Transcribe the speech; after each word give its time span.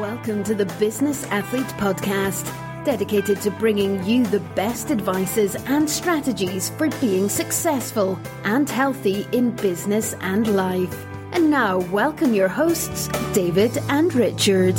Welcome 0.00 0.44
to 0.44 0.54
the 0.54 0.66
Business 0.78 1.26
Athlete 1.26 1.66
Podcast, 1.76 2.46
dedicated 2.84 3.42
to 3.42 3.50
bringing 3.50 4.04
you 4.04 4.24
the 4.24 4.38
best 4.54 4.92
advices 4.92 5.56
and 5.66 5.90
strategies 5.90 6.70
for 6.78 6.88
being 7.00 7.28
successful 7.28 8.16
and 8.44 8.70
healthy 8.70 9.26
in 9.32 9.50
business 9.56 10.14
and 10.20 10.54
life. 10.54 10.94
And 11.32 11.50
now, 11.50 11.78
welcome 11.90 12.32
your 12.32 12.46
hosts, 12.46 13.08
David 13.32 13.76
and 13.88 14.14
Richard. 14.14 14.76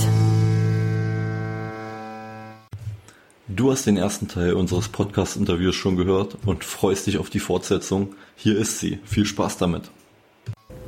Du 3.49 3.71
hast 3.71 3.87
den 3.87 3.97
ersten 3.97 4.29
Teil 4.29 4.53
unseres 4.53 4.87
Podcast-Interviews 4.87 5.75
schon 5.75 5.97
gehört 5.97 6.37
und 6.45 6.63
freust 6.63 7.07
dich 7.07 7.17
auf 7.17 7.29
die 7.29 7.41
Fortsetzung. 7.41 8.15
Hier 8.37 8.57
ist 8.57 8.79
sie. 8.79 8.99
Viel 9.03 9.25
Spaß 9.25 9.57
damit. 9.57 9.91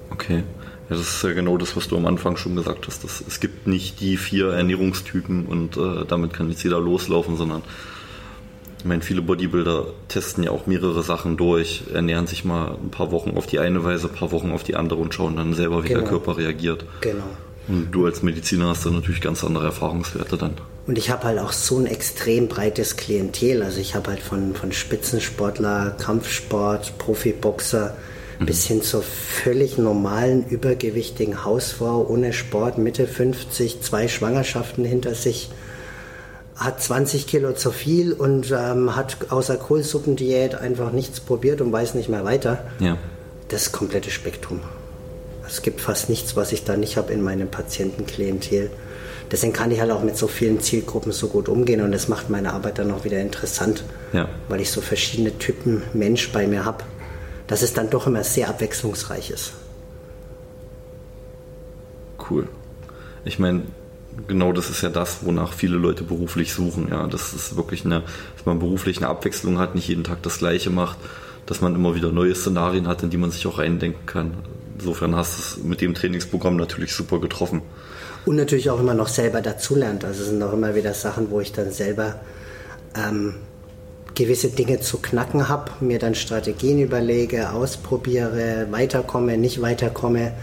Okay. 0.10 0.46
Ja, 0.92 0.98
das 0.98 1.08
ist 1.08 1.24
ja 1.24 1.32
genau 1.32 1.58
das, 1.58 1.78
was 1.78 1.88
du 1.88 1.96
am 1.96 2.06
Anfang 2.06 2.36
schon 2.36 2.58
gesagt 2.58 2.86
hast. 2.86 3.06
Dass 3.06 3.24
es 3.26 3.40
gibt 3.40 3.66
nicht 3.66 4.02
die 4.02 4.18
vier 4.18 4.50
Ernährungstypen 4.50 5.46
und 5.46 5.78
äh, 5.78 6.06
damit 6.06 6.34
kann 6.34 6.50
jetzt 6.50 6.64
jeder 6.64 6.82
loslaufen, 6.82 7.38
sondern 7.38 7.62
ich 8.80 8.84
meine, 8.84 9.02
viele 9.02 9.22
Bodybuilder 9.22 9.86
testen 10.10 10.44
ja 10.44 10.52
auch 10.52 10.68
mehrere 10.68 11.02
Sachen 11.02 11.38
durch, 11.38 11.84
ernähren 11.94 12.28
sich 12.28 12.44
mal 12.44 12.78
ein 12.84 12.92
paar 12.92 13.12
Wochen 13.12 13.38
auf 13.38 13.48
die 13.48 13.60
eine 13.60 13.86
Weise, 13.86 14.10
ein 14.10 14.14
paar 14.16 14.34
Wochen 14.34 14.52
auf 14.52 14.64
die 14.64 14.76
andere 14.76 15.00
und 15.00 15.14
schauen 15.14 15.38
dann 15.38 15.54
selber, 15.54 15.84
wie 15.86 15.88
genau. 15.88 16.02
der 16.02 16.10
Körper 16.10 16.38
reagiert. 16.38 16.84
Genau. 17.00 17.24
Und 17.70 17.92
du 17.92 18.06
als 18.06 18.22
Mediziner 18.22 18.68
hast 18.68 18.86
dann 18.86 18.96
natürlich 18.96 19.22
ganz 19.22 19.46
andere 19.46 19.66
Erfahrungswerte 19.66 20.36
dann. 20.36 20.56
Und 20.88 20.98
ich 20.98 21.10
habe 21.10 21.24
halt 21.24 21.40
auch 21.40 21.54
so 21.54 21.78
ein 21.78 21.86
extrem 21.86 22.50
breites 22.50 22.98
Klientel. 22.98 23.64
Also 23.64 23.80
ich 23.80 23.96
habe 23.96 24.10
halt 24.10 24.20
von, 24.20 24.56
von 24.56 24.74
Spitzensportler, 24.74 25.92
Kampfsport, 25.92 26.98
Profiboxer, 26.98 27.96
mhm. 28.42 28.46
bis 28.46 28.66
hin 28.66 28.82
zur 28.82 29.04
völlig 29.04 29.78
normalen, 29.78 30.46
übergewichtigen 30.48 31.46
Hausfrau 31.46 32.06
ohne 32.08 32.34
Sport, 32.34 32.78
Mitte 32.78 33.08
50, 33.08 33.82
zwei 33.82 34.08
Schwangerschaften 34.08 34.84
hinter 34.84 35.16
sich, 35.16 35.50
hat 36.56 36.82
20 36.82 37.26
Kilo 37.28 37.54
zu 37.54 37.72
viel 37.72 38.14
und 38.14 38.52
ähm, 38.52 38.96
hat 38.96 39.18
außer 39.30 39.58
Kohlsuppendiät 39.58 40.56
einfach 40.56 40.92
nichts 40.92 41.20
probiert 41.20 41.62
und 41.62 41.72
weiß 41.72 41.96
nicht 41.96 42.10
mehr 42.10 42.24
weiter. 42.24 42.66
Ja. 42.80 42.98
Das 43.48 43.72
komplette 43.72 44.12
Spektrum. 44.12 44.60
Es 45.48 45.62
gibt 45.62 45.82
fast 45.82 46.10
nichts, 46.10 46.36
was 46.36 46.52
ich 46.52 46.64
da 46.64 46.78
nicht 46.78 46.98
habe 46.98 47.12
in 47.12 47.22
meinem 47.22 47.50
Patientenklientel. 47.50 48.70
Deswegen 49.32 49.54
kann 49.54 49.72
ich 49.72 49.80
halt 49.80 49.92
auch 49.92 50.04
mit 50.04 50.18
so 50.18 50.28
vielen 50.28 50.60
Zielgruppen 50.60 51.12
so 51.12 51.28
gut 51.30 51.50
umgehen 51.50 51.82
und 51.82 51.92
das 51.94 52.08
macht 52.08 52.30
meine 52.30 52.54
Arbeit 52.54 52.80
dann 52.80 52.92
auch 52.92 53.06
wieder 53.06 53.20
interessant, 53.20 53.84
ja. 54.14 54.28
weil 54.50 54.62
ich 54.62 54.72
so 54.72 54.82
verschiedene 54.82 55.38
Typen 55.38 55.84
Mensch 55.94 56.32
bei 56.32 56.48
mir 56.48 56.66
habe 56.66 56.84
dass 57.52 57.64
es 57.64 57.74
dann 57.74 57.90
doch 57.90 58.08
immer 58.08 58.24
sehr 58.24 58.48
abwechslungsreich 58.48 59.30
ist. 59.30 59.52
Cool. 62.30 62.48
Ich 63.26 63.40
meine, 63.40 63.64
genau 64.26 64.54
das 64.54 64.70
ist 64.70 64.82
ja 64.82 64.90
das, 64.90 65.26
wonach 65.26 65.52
viele 65.52 65.76
Leute 65.76 66.06
beruflich 66.06 66.54
suchen. 66.54 66.88
Ja, 66.90 67.08
das 67.08 67.34
ist 67.34 67.58
wirklich 67.58 67.84
eine, 67.84 68.04
dass 68.38 68.46
man 68.46 68.60
beruflich 68.60 69.00
eine 69.00 69.10
Abwechslung 69.10 69.60
hat, 69.60 69.76
nicht 69.76 69.90
jeden 69.90 70.06
Tag 70.06 70.24
das 70.24 70.38
Gleiche 70.38 70.70
macht, 70.70 70.98
dass 71.46 71.60
man 71.60 71.76
immer 71.76 71.94
wieder 71.94 72.14
neue 72.14 72.34
Szenarien 72.36 72.88
hat, 72.88 73.04
in 73.04 73.10
die 73.10 73.18
man 73.18 73.32
sich 73.32 73.46
auch 73.46 73.58
reindenken 73.58 74.06
kann. 74.06 74.34
Insofern 74.80 75.14
hast 75.18 75.38
du 75.38 75.42
es 75.42 75.58
mit 75.66 75.82
dem 75.82 75.94
Trainingsprogramm 75.94 76.56
natürlich 76.56 76.94
super 76.94 77.20
getroffen. 77.20 77.62
Und 78.26 78.38
natürlich 78.38 78.70
auch 78.70 78.80
immer 78.80 78.94
noch 78.94 79.10
selber 79.10 79.42
dazulernt. 79.42 80.06
Also 80.06 80.22
es 80.22 80.30
sind 80.30 80.42
auch 80.42 80.54
immer 80.54 80.74
wieder 80.74 80.94
Sachen, 80.94 81.30
wo 81.32 81.42
ich 81.42 81.52
dann 81.52 81.74
selber 81.74 82.22
ähm, 82.96 83.36
gewisse 84.24 84.50
Dinge 84.50 84.80
zu 84.80 85.00
knacken 85.00 85.50
habe, 85.50 85.72
mir 85.80 85.98
dann 85.98 86.14
Strategien 86.14 86.80
überlege, 86.80 87.52
ausprobiere, 87.52 88.68
weiterkomme, 88.70 89.38
nicht 89.38 89.62
weiterkomme, 89.62 90.34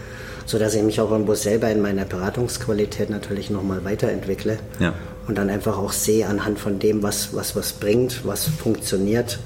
sodass 0.45 0.75
ich 0.75 0.83
mich 0.83 0.99
auch 0.99 1.11
irgendwo 1.11 1.35
selber 1.35 1.69
in 1.69 1.81
meiner 1.81 2.03
Beratungsqualität 2.03 3.09
natürlich 3.09 3.49
nochmal 3.49 3.85
weiterentwickle 3.85 4.59
ja. 4.79 4.93
und 5.27 5.37
dann 5.37 5.49
einfach 5.49 5.77
auch 5.77 5.93
sehe 5.93 6.27
anhand 6.27 6.59
von 6.59 6.79
dem, 6.79 7.03
was, 7.03 7.33
was 7.33 7.55
was 7.55 7.73
bringt, 7.73 8.25
was 8.25 8.47
funktioniert. 8.47 9.39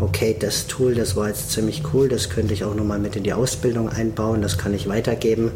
Okay, 0.00 0.34
das 0.38 0.66
Tool, 0.66 0.94
das 0.94 1.14
war 1.14 1.28
jetzt 1.28 1.50
ziemlich 1.52 1.82
cool, 1.92 2.08
das 2.08 2.30
könnte 2.30 2.54
ich 2.54 2.64
auch 2.64 2.74
nochmal 2.74 2.98
mit 2.98 3.16
in 3.16 3.22
die 3.22 3.32
Ausbildung 3.34 3.88
einbauen, 3.90 4.40
das 4.40 4.56
kann 4.56 4.72
ich 4.72 4.88
weitergeben. 4.88 5.52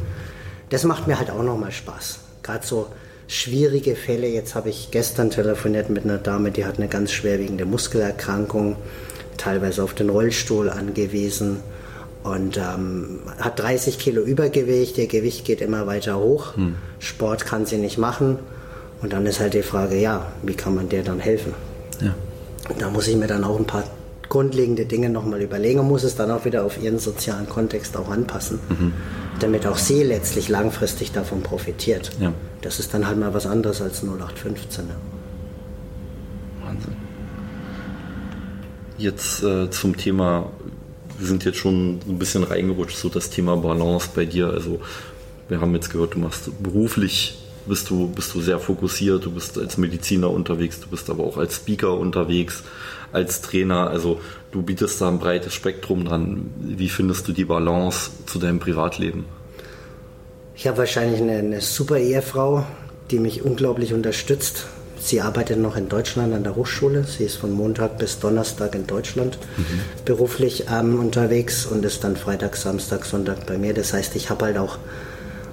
Das 0.68 0.84
macht 0.84 1.06
mir 1.06 1.18
halt 1.18 1.30
auch 1.30 1.42
nochmal 1.42 1.72
Spaß. 1.72 2.18
Gerade 2.42 2.66
so 2.66 2.88
schwierige 3.28 3.94
Fälle. 3.94 4.26
Jetzt 4.26 4.56
habe 4.56 4.70
ich 4.70 4.90
gestern 4.90 5.30
telefoniert 5.30 5.90
mit 5.90 6.04
einer 6.04 6.18
Dame, 6.18 6.50
die 6.50 6.64
hat 6.64 6.78
eine 6.78 6.88
ganz 6.88 7.12
schwerwiegende 7.12 7.66
Muskelerkrankung, 7.66 8.76
teilweise 9.36 9.84
auf 9.84 9.94
den 9.94 10.08
Rollstuhl 10.08 10.68
angewiesen 10.68 11.60
und 12.24 12.56
ähm, 12.56 13.20
hat 13.38 13.60
30 13.60 13.98
Kilo 13.98 14.22
Übergewicht. 14.22 14.98
Ihr 14.98 15.06
Gewicht 15.06 15.44
geht 15.44 15.60
immer 15.60 15.86
weiter 15.86 16.18
hoch. 16.18 16.56
Hm. 16.56 16.74
Sport 16.98 17.46
kann 17.46 17.66
sie 17.66 17.76
nicht 17.76 17.98
machen. 17.98 18.38
Und 19.00 19.12
dann 19.12 19.24
ist 19.26 19.38
halt 19.38 19.54
die 19.54 19.62
Frage, 19.62 19.96
ja, 19.96 20.32
wie 20.42 20.54
kann 20.54 20.74
man 20.74 20.88
der 20.88 21.04
dann 21.04 21.20
helfen? 21.20 21.54
Ja. 22.00 22.14
Da 22.78 22.90
muss 22.90 23.06
ich 23.06 23.14
mir 23.14 23.28
dann 23.28 23.44
auch 23.44 23.56
ein 23.56 23.66
paar 23.66 23.84
grundlegende 24.28 24.86
Dinge 24.86 25.08
nochmal 25.08 25.40
überlegen 25.40 25.78
und 25.78 25.88
muss 25.88 26.02
es 26.02 26.16
dann 26.16 26.30
auch 26.30 26.44
wieder 26.44 26.64
auf 26.64 26.82
ihren 26.82 26.98
sozialen 26.98 27.48
Kontext 27.48 27.96
auch 27.96 28.10
anpassen. 28.10 28.58
Mhm 28.68 28.92
damit 29.40 29.66
auch 29.66 29.78
sie 29.78 30.02
letztlich 30.02 30.48
langfristig 30.48 31.12
davon 31.12 31.42
profitiert. 31.42 32.10
Ja. 32.20 32.32
Das 32.60 32.78
ist 32.78 32.92
dann 32.94 33.06
halt 33.06 33.18
mal 33.18 33.34
was 33.34 33.46
anderes 33.46 33.80
als 33.80 34.02
0815. 34.02 34.86
Ne? 34.86 34.94
Wahnsinn. 36.64 36.96
Jetzt 38.96 39.42
äh, 39.42 39.70
zum 39.70 39.96
Thema, 39.96 40.50
wir 41.18 41.26
sind 41.26 41.44
jetzt 41.44 41.58
schon 41.58 42.00
ein 42.08 42.18
bisschen 42.18 42.42
reingerutscht, 42.42 42.96
so 42.96 43.08
das 43.08 43.30
Thema 43.30 43.56
Balance 43.56 44.10
bei 44.14 44.24
dir. 44.24 44.48
Also 44.50 44.80
wir 45.48 45.60
haben 45.60 45.74
jetzt 45.74 45.90
gehört, 45.90 46.14
du 46.14 46.18
machst 46.18 46.50
beruflich, 46.62 47.38
bist 47.66 47.90
du, 47.90 48.08
bist 48.08 48.34
du 48.34 48.40
sehr 48.40 48.58
fokussiert, 48.58 49.24
du 49.24 49.30
bist 49.30 49.58
als 49.58 49.78
Mediziner 49.78 50.30
unterwegs, 50.30 50.80
du 50.80 50.88
bist 50.88 51.08
aber 51.10 51.24
auch 51.24 51.36
als 51.36 51.56
Speaker 51.56 51.96
unterwegs, 51.96 52.64
als 53.12 53.40
Trainer. 53.40 53.90
Also 53.90 54.20
du 54.50 54.62
bietest 54.62 55.00
da 55.00 55.08
ein 55.08 55.18
breites 55.18 55.54
Spektrum 55.54 56.04
dran. 56.04 56.50
Wie 56.58 56.88
findest 56.88 57.28
du 57.28 57.32
die 57.32 57.44
Balance 57.44 58.10
zu 58.26 58.38
deinem 58.38 58.60
Privatleben? 58.60 59.24
Ich 60.54 60.66
habe 60.66 60.78
wahrscheinlich 60.78 61.20
eine, 61.20 61.38
eine, 61.38 61.60
super 61.60 61.98
Ehefrau, 61.98 62.66
die 63.10 63.20
mich 63.20 63.42
unglaublich 63.42 63.94
unterstützt. 63.94 64.66
Sie 64.98 65.20
arbeitet 65.20 65.60
noch 65.60 65.76
in 65.76 65.88
Deutschland 65.88 66.34
an 66.34 66.42
der 66.42 66.56
Hochschule. 66.56 67.04
Sie 67.04 67.22
ist 67.22 67.36
von 67.36 67.52
Montag 67.52 67.98
bis 67.98 68.18
Donnerstag 68.18 68.74
in 68.74 68.86
Deutschland 68.86 69.38
mhm. 69.56 69.80
beruflich 70.04 70.64
ähm, 70.68 70.98
unterwegs 70.98 71.64
und 71.64 71.84
ist 71.84 72.02
dann 72.02 72.16
Freitag, 72.16 72.56
Samstag, 72.56 73.04
Sonntag 73.04 73.46
bei 73.46 73.56
mir. 73.56 73.72
Das 73.72 73.92
heißt, 73.92 74.16
ich 74.16 74.30
habe 74.30 74.46
halt 74.46 74.58
auch 74.58 74.78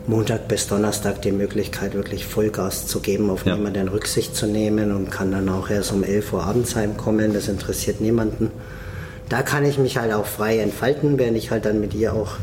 Montag 0.07 0.47
bis 0.47 0.67
Donnerstag 0.67 1.23
die 1.23 1.31
Möglichkeit, 1.31 1.95
wirklich 1.95 2.25
Vollgas 2.25 2.85
zu 2.85 2.99
geben, 2.99 3.31
auf 3.31 3.45
ja. 3.45 3.55
niemanden 3.55 3.88
Rücksicht 3.88 4.35
zu 4.35 4.45
nehmen 4.45 4.91
und 4.91 5.09
kann 5.09 5.31
dann 5.31 5.49
auch 5.49 5.69
erst 5.69 5.91
um 5.91 6.03
11 6.03 6.33
Uhr 6.33 6.43
abends 6.43 6.75
heimkommen. 6.75 7.33
Das 7.33 7.47
interessiert 7.47 8.01
niemanden. 8.01 8.51
Da 9.29 9.41
kann 9.41 9.66
ich 9.66 9.79
mich 9.79 9.97
halt 9.97 10.13
auch 10.13 10.27
frei 10.27 10.59
entfalten, 10.59 11.17
während 11.17 11.38
ich 11.38 11.49
halt 11.49 11.66
dann 11.66 11.79
mit 11.79 11.95
ihr 11.95 12.13
auch 12.13 12.33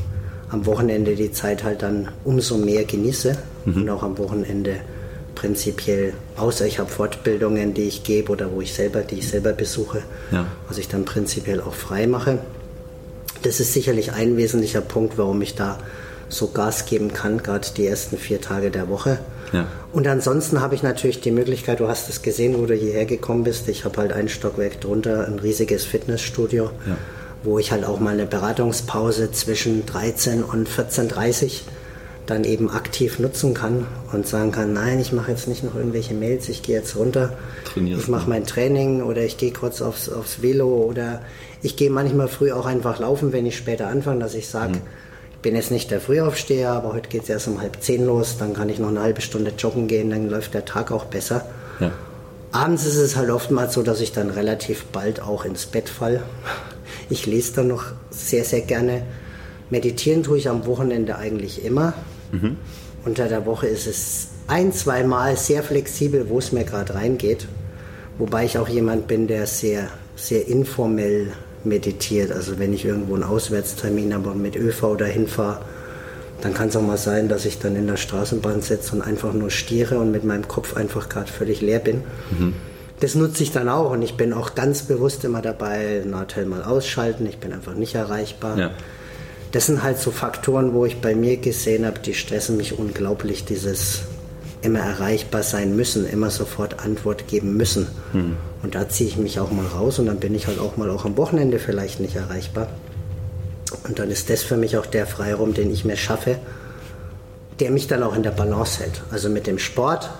am 0.50 0.66
Wochenende 0.66 1.14
die 1.14 1.30
Zeit 1.30 1.62
halt 1.62 1.82
dann 1.82 2.08
umso 2.24 2.58
mehr 2.58 2.84
genieße 2.84 3.36
mhm. 3.64 3.76
und 3.76 3.90
auch 3.90 4.02
am 4.02 4.18
Wochenende 4.18 4.76
prinzipiell, 5.36 6.12
außer 6.36 6.66
ich 6.66 6.78
habe 6.78 6.90
Fortbildungen, 6.90 7.74
die 7.74 7.88
ich 7.88 8.02
gebe 8.02 8.32
oder 8.32 8.52
wo 8.52 8.60
ich 8.60 8.74
selber, 8.74 9.00
die 9.00 9.16
ich 9.16 9.28
selber 9.28 9.52
besuche, 9.52 10.02
ja. 10.30 10.46
was 10.68 10.78
ich 10.78 10.88
dann 10.88 11.04
prinzipiell 11.04 11.60
auch 11.60 11.74
frei 11.74 12.06
mache. 12.06 12.38
Das 13.42 13.60
ist 13.60 13.72
sicherlich 13.72 14.12
ein 14.12 14.36
wesentlicher 14.36 14.80
Punkt, 14.80 15.16
warum 15.16 15.40
ich 15.42 15.54
da 15.54 15.78
so 16.32 16.48
Gas 16.48 16.86
geben 16.86 17.12
kann, 17.12 17.42
gerade 17.42 17.68
die 17.76 17.86
ersten 17.86 18.16
vier 18.16 18.40
Tage 18.40 18.70
der 18.70 18.88
Woche. 18.88 19.18
Ja. 19.52 19.66
Und 19.92 20.06
ansonsten 20.08 20.60
habe 20.60 20.74
ich 20.74 20.82
natürlich 20.82 21.20
die 21.20 21.30
Möglichkeit, 21.30 21.80
du 21.80 21.88
hast 21.88 22.08
es 22.08 22.22
gesehen, 22.22 22.58
wo 22.58 22.66
du 22.66 22.74
hierher 22.74 23.04
gekommen 23.04 23.44
bist. 23.44 23.68
Ich 23.68 23.84
habe 23.84 23.98
halt 23.98 24.12
ein 24.12 24.28
Stockwerk 24.28 24.80
drunter, 24.80 25.26
ein 25.26 25.38
riesiges 25.38 25.84
Fitnessstudio. 25.84 26.70
Ja 26.86 26.96
wo 27.44 27.58
ich 27.58 27.72
halt 27.72 27.84
auch 27.84 28.00
mal 28.00 28.14
eine 28.14 28.26
Beratungspause 28.26 29.32
zwischen 29.32 29.84
13 29.86 30.42
und 30.44 30.68
14.30 30.68 31.62
dann 32.26 32.44
eben 32.44 32.70
aktiv 32.70 33.18
nutzen 33.18 33.52
kann 33.52 33.86
und 34.12 34.28
sagen 34.28 34.52
kann, 34.52 34.72
nein, 34.72 35.00
ich 35.00 35.12
mache 35.12 35.32
jetzt 35.32 35.48
nicht 35.48 35.64
noch 35.64 35.74
irgendwelche 35.74 36.14
Mails, 36.14 36.48
ich 36.48 36.62
gehe 36.62 36.76
jetzt 36.76 36.94
runter, 36.94 37.36
Trainierst 37.64 38.04
ich 38.04 38.08
mache 38.08 38.30
mein 38.30 38.46
Training 38.46 39.02
oder 39.02 39.22
ich 39.22 39.38
gehe 39.38 39.52
kurz 39.52 39.82
aufs, 39.82 40.08
aufs 40.08 40.40
Velo 40.40 40.68
oder 40.68 41.20
ich 41.62 41.76
gehe 41.76 41.90
manchmal 41.90 42.28
früh 42.28 42.52
auch 42.52 42.66
einfach 42.66 43.00
laufen, 43.00 43.32
wenn 43.32 43.44
ich 43.44 43.56
später 43.56 43.88
anfange, 43.88 44.20
dass 44.20 44.34
ich 44.34 44.48
sage, 44.48 44.74
mhm. 44.74 44.82
Ich 45.42 45.50
bin 45.50 45.56
jetzt 45.56 45.72
nicht 45.72 45.90
der 45.90 46.00
Frühaufsteher, 46.00 46.70
aber 46.70 46.92
heute 46.92 47.08
geht 47.08 47.24
es 47.24 47.28
erst 47.28 47.48
um 47.48 47.60
halb 47.60 47.82
zehn 47.82 48.06
los, 48.06 48.36
dann 48.38 48.54
kann 48.54 48.68
ich 48.68 48.78
noch 48.78 48.90
eine 48.90 49.00
halbe 49.00 49.22
Stunde 49.22 49.52
joggen 49.58 49.88
gehen, 49.88 50.10
dann 50.10 50.30
läuft 50.30 50.54
der 50.54 50.64
Tag 50.64 50.92
auch 50.92 51.06
besser. 51.06 51.44
Ja. 51.80 51.90
Abends 52.52 52.86
ist 52.86 52.94
es 52.94 53.16
halt 53.16 53.28
oftmals 53.28 53.74
so, 53.74 53.82
dass 53.82 54.00
ich 54.00 54.12
dann 54.12 54.30
relativ 54.30 54.84
bald 54.84 55.20
auch 55.20 55.44
ins 55.44 55.66
Bett 55.66 55.88
fall. 55.88 56.22
Ich 57.10 57.26
lese 57.26 57.54
dann 57.56 57.66
noch 57.66 57.86
sehr, 58.10 58.44
sehr 58.44 58.60
gerne. 58.60 59.02
Meditieren 59.68 60.22
tue 60.22 60.38
ich 60.38 60.48
am 60.48 60.64
Wochenende 60.64 61.16
eigentlich 61.16 61.64
immer. 61.64 61.94
Mhm. 62.30 62.56
Unter 63.04 63.26
der 63.26 63.44
Woche 63.44 63.66
ist 63.66 63.88
es 63.88 64.28
ein, 64.46 64.72
zwei 64.72 65.02
Mal 65.02 65.36
sehr 65.36 65.64
flexibel, 65.64 66.28
wo 66.28 66.38
es 66.38 66.52
mir 66.52 66.62
gerade 66.62 66.94
reingeht. 66.94 67.48
Wobei 68.16 68.44
ich 68.44 68.58
auch 68.58 68.68
jemand 68.68 69.08
bin, 69.08 69.26
der 69.26 69.48
sehr, 69.48 69.88
sehr 70.14 70.46
informell 70.46 71.32
meditiert. 71.64 72.32
Also 72.32 72.58
wenn 72.58 72.72
ich 72.72 72.84
irgendwo 72.84 73.14
einen 73.14 73.24
Auswärtstermin 73.24 74.14
habe 74.14 74.30
und 74.30 74.42
mit 74.42 74.56
ÖV 74.56 74.96
dahin 74.96 75.26
fahre, 75.26 75.60
Dann 76.42 76.54
kann 76.54 76.68
es 76.68 76.76
auch 76.76 76.82
mal 76.82 76.98
sein, 76.98 77.28
dass 77.28 77.46
ich 77.46 77.60
dann 77.60 77.76
in 77.76 77.86
der 77.86 77.96
Straßenbahn 77.96 78.62
sitze 78.62 78.96
und 78.96 79.02
einfach 79.02 79.32
nur 79.32 79.50
stiere 79.50 79.98
und 79.98 80.10
mit 80.10 80.24
meinem 80.24 80.48
Kopf 80.48 80.76
einfach 80.76 81.08
gerade 81.08 81.30
völlig 81.30 81.60
leer 81.60 81.78
bin. 81.78 82.02
Mhm. 82.36 82.54
Das 82.98 83.14
nutze 83.14 83.44
ich 83.44 83.52
dann 83.52 83.68
auch 83.68 83.92
und 83.92 84.02
ich 84.02 84.16
bin 84.16 84.32
auch 84.32 84.54
ganz 84.54 84.82
bewusst 84.82 85.24
immer 85.24 85.40
dabei, 85.40 86.02
Nahtel 86.04 86.46
mal 86.46 86.62
ausschalten, 86.62 87.26
ich 87.26 87.38
bin 87.38 87.52
einfach 87.52 87.74
nicht 87.74 87.94
erreichbar. 87.94 88.58
Ja. 88.58 88.70
Das 89.52 89.66
sind 89.66 89.82
halt 89.82 89.98
so 89.98 90.10
Faktoren, 90.10 90.72
wo 90.72 90.84
ich 90.84 91.00
bei 91.00 91.14
mir 91.14 91.36
gesehen 91.36 91.86
habe, 91.86 92.00
die 92.00 92.14
stressen 92.14 92.56
mich 92.56 92.78
unglaublich, 92.78 93.44
dieses 93.44 94.02
immer 94.62 94.78
erreichbar 94.78 95.42
sein 95.42 95.76
müssen, 95.76 96.08
immer 96.08 96.30
sofort 96.30 96.84
Antwort 96.84 97.28
geben 97.28 97.56
müssen. 97.56 97.88
Mhm. 98.12 98.36
Und 98.62 98.74
da 98.74 98.88
ziehe 98.88 99.08
ich 99.08 99.16
mich 99.16 99.40
auch 99.40 99.50
mal 99.50 99.66
raus 99.66 99.98
und 99.98 100.06
dann 100.06 100.20
bin 100.20 100.34
ich 100.34 100.46
halt 100.46 100.58
auch 100.58 100.76
mal 100.76 100.88
auch 100.88 101.04
am 101.04 101.16
Wochenende 101.16 101.58
vielleicht 101.58 102.00
nicht 102.00 102.16
erreichbar. 102.16 102.68
Und 103.84 103.98
dann 103.98 104.10
ist 104.10 104.30
das 104.30 104.42
für 104.42 104.56
mich 104.56 104.76
auch 104.76 104.86
der 104.86 105.06
Freiraum, 105.06 105.54
den 105.54 105.70
ich 105.70 105.84
mir 105.84 105.96
schaffe, 105.96 106.38
der 107.58 107.70
mich 107.70 107.88
dann 107.88 108.02
auch 108.02 108.14
in 108.14 108.22
der 108.22 108.30
Balance 108.30 108.80
hält. 108.80 109.02
Also 109.10 109.28
mit 109.28 109.46
dem 109.46 109.58
Sport 109.58 110.10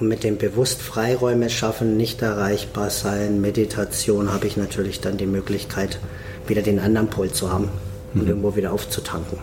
und 0.00 0.08
mit 0.08 0.24
dem 0.24 0.38
bewusst 0.38 0.82
Freiräume 0.82 1.50
schaffen, 1.50 1.96
nicht 1.96 2.22
erreichbar 2.22 2.90
sein, 2.90 3.40
Meditation, 3.40 4.32
habe 4.32 4.46
ich 4.46 4.56
natürlich 4.56 5.00
dann 5.00 5.16
die 5.16 5.26
Möglichkeit, 5.26 5.98
wieder 6.46 6.62
den 6.62 6.80
anderen 6.80 7.08
Pol 7.08 7.30
zu 7.30 7.52
haben 7.52 7.68
und 8.14 8.22
mhm. 8.22 8.28
irgendwo 8.28 8.56
wieder 8.56 8.72
aufzutanken. 8.72 9.38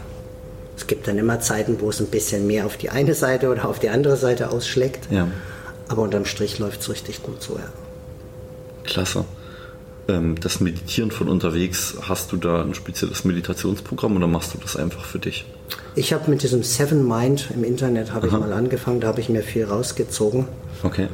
Es 0.77 0.85
gibt 0.88 1.07
dann 1.07 1.18
immer 1.18 1.39
Zeiten, 1.39 1.81
wo 1.81 1.89
es 1.89 2.00
ein 2.00 2.07
bisschen 2.07 2.47
mehr 2.47 2.65
auf 2.65 2.77
die 2.77 2.89
eine 2.89 3.15
Seite 3.15 3.50
oder 3.50 3.68
auf 3.68 3.79
die 3.79 3.89
andere 3.89 4.15
Seite 4.15 4.51
ausschlägt. 4.51 5.12
Ja. 5.12 5.27
Aber 5.89 6.03
unterm 6.03 6.25
Strich 6.25 6.59
läuft 6.59 6.81
es 6.81 6.89
richtig 6.89 7.24
gut 7.24 7.41
so, 7.41 7.56
ja. 7.56 7.69
Klasse. 8.83 9.25
Ähm, 10.07 10.35
das 10.39 10.59
Meditieren 10.59 11.12
von 11.12 11.27
unterwegs, 11.27 11.95
hast 12.01 12.31
du 12.31 12.38
da 12.38 12.62
ein 12.62 12.74
spezielles 12.75 13.25
Meditationsprogramm 13.25 14.15
oder 14.15 14.27
machst 14.27 14.53
du 14.53 14.59
das 14.59 14.77
einfach 14.77 15.03
für 15.03 15.19
dich? 15.19 15.45
Ich 15.95 16.13
habe 16.13 16.29
mit 16.29 16.44
diesem 16.44 16.63
Seven 16.63 17.06
Mind 17.07 17.50
im 17.53 17.63
Internet 17.63 18.13
habe 18.13 18.27
ich 18.27 18.33
mal 18.33 18.53
angefangen, 18.53 19.01
da 19.01 19.07
habe 19.07 19.19
ich 19.19 19.29
mir 19.29 19.41
viel 19.41 19.65
rausgezogen. 19.65 20.47
Okay. 20.83 21.07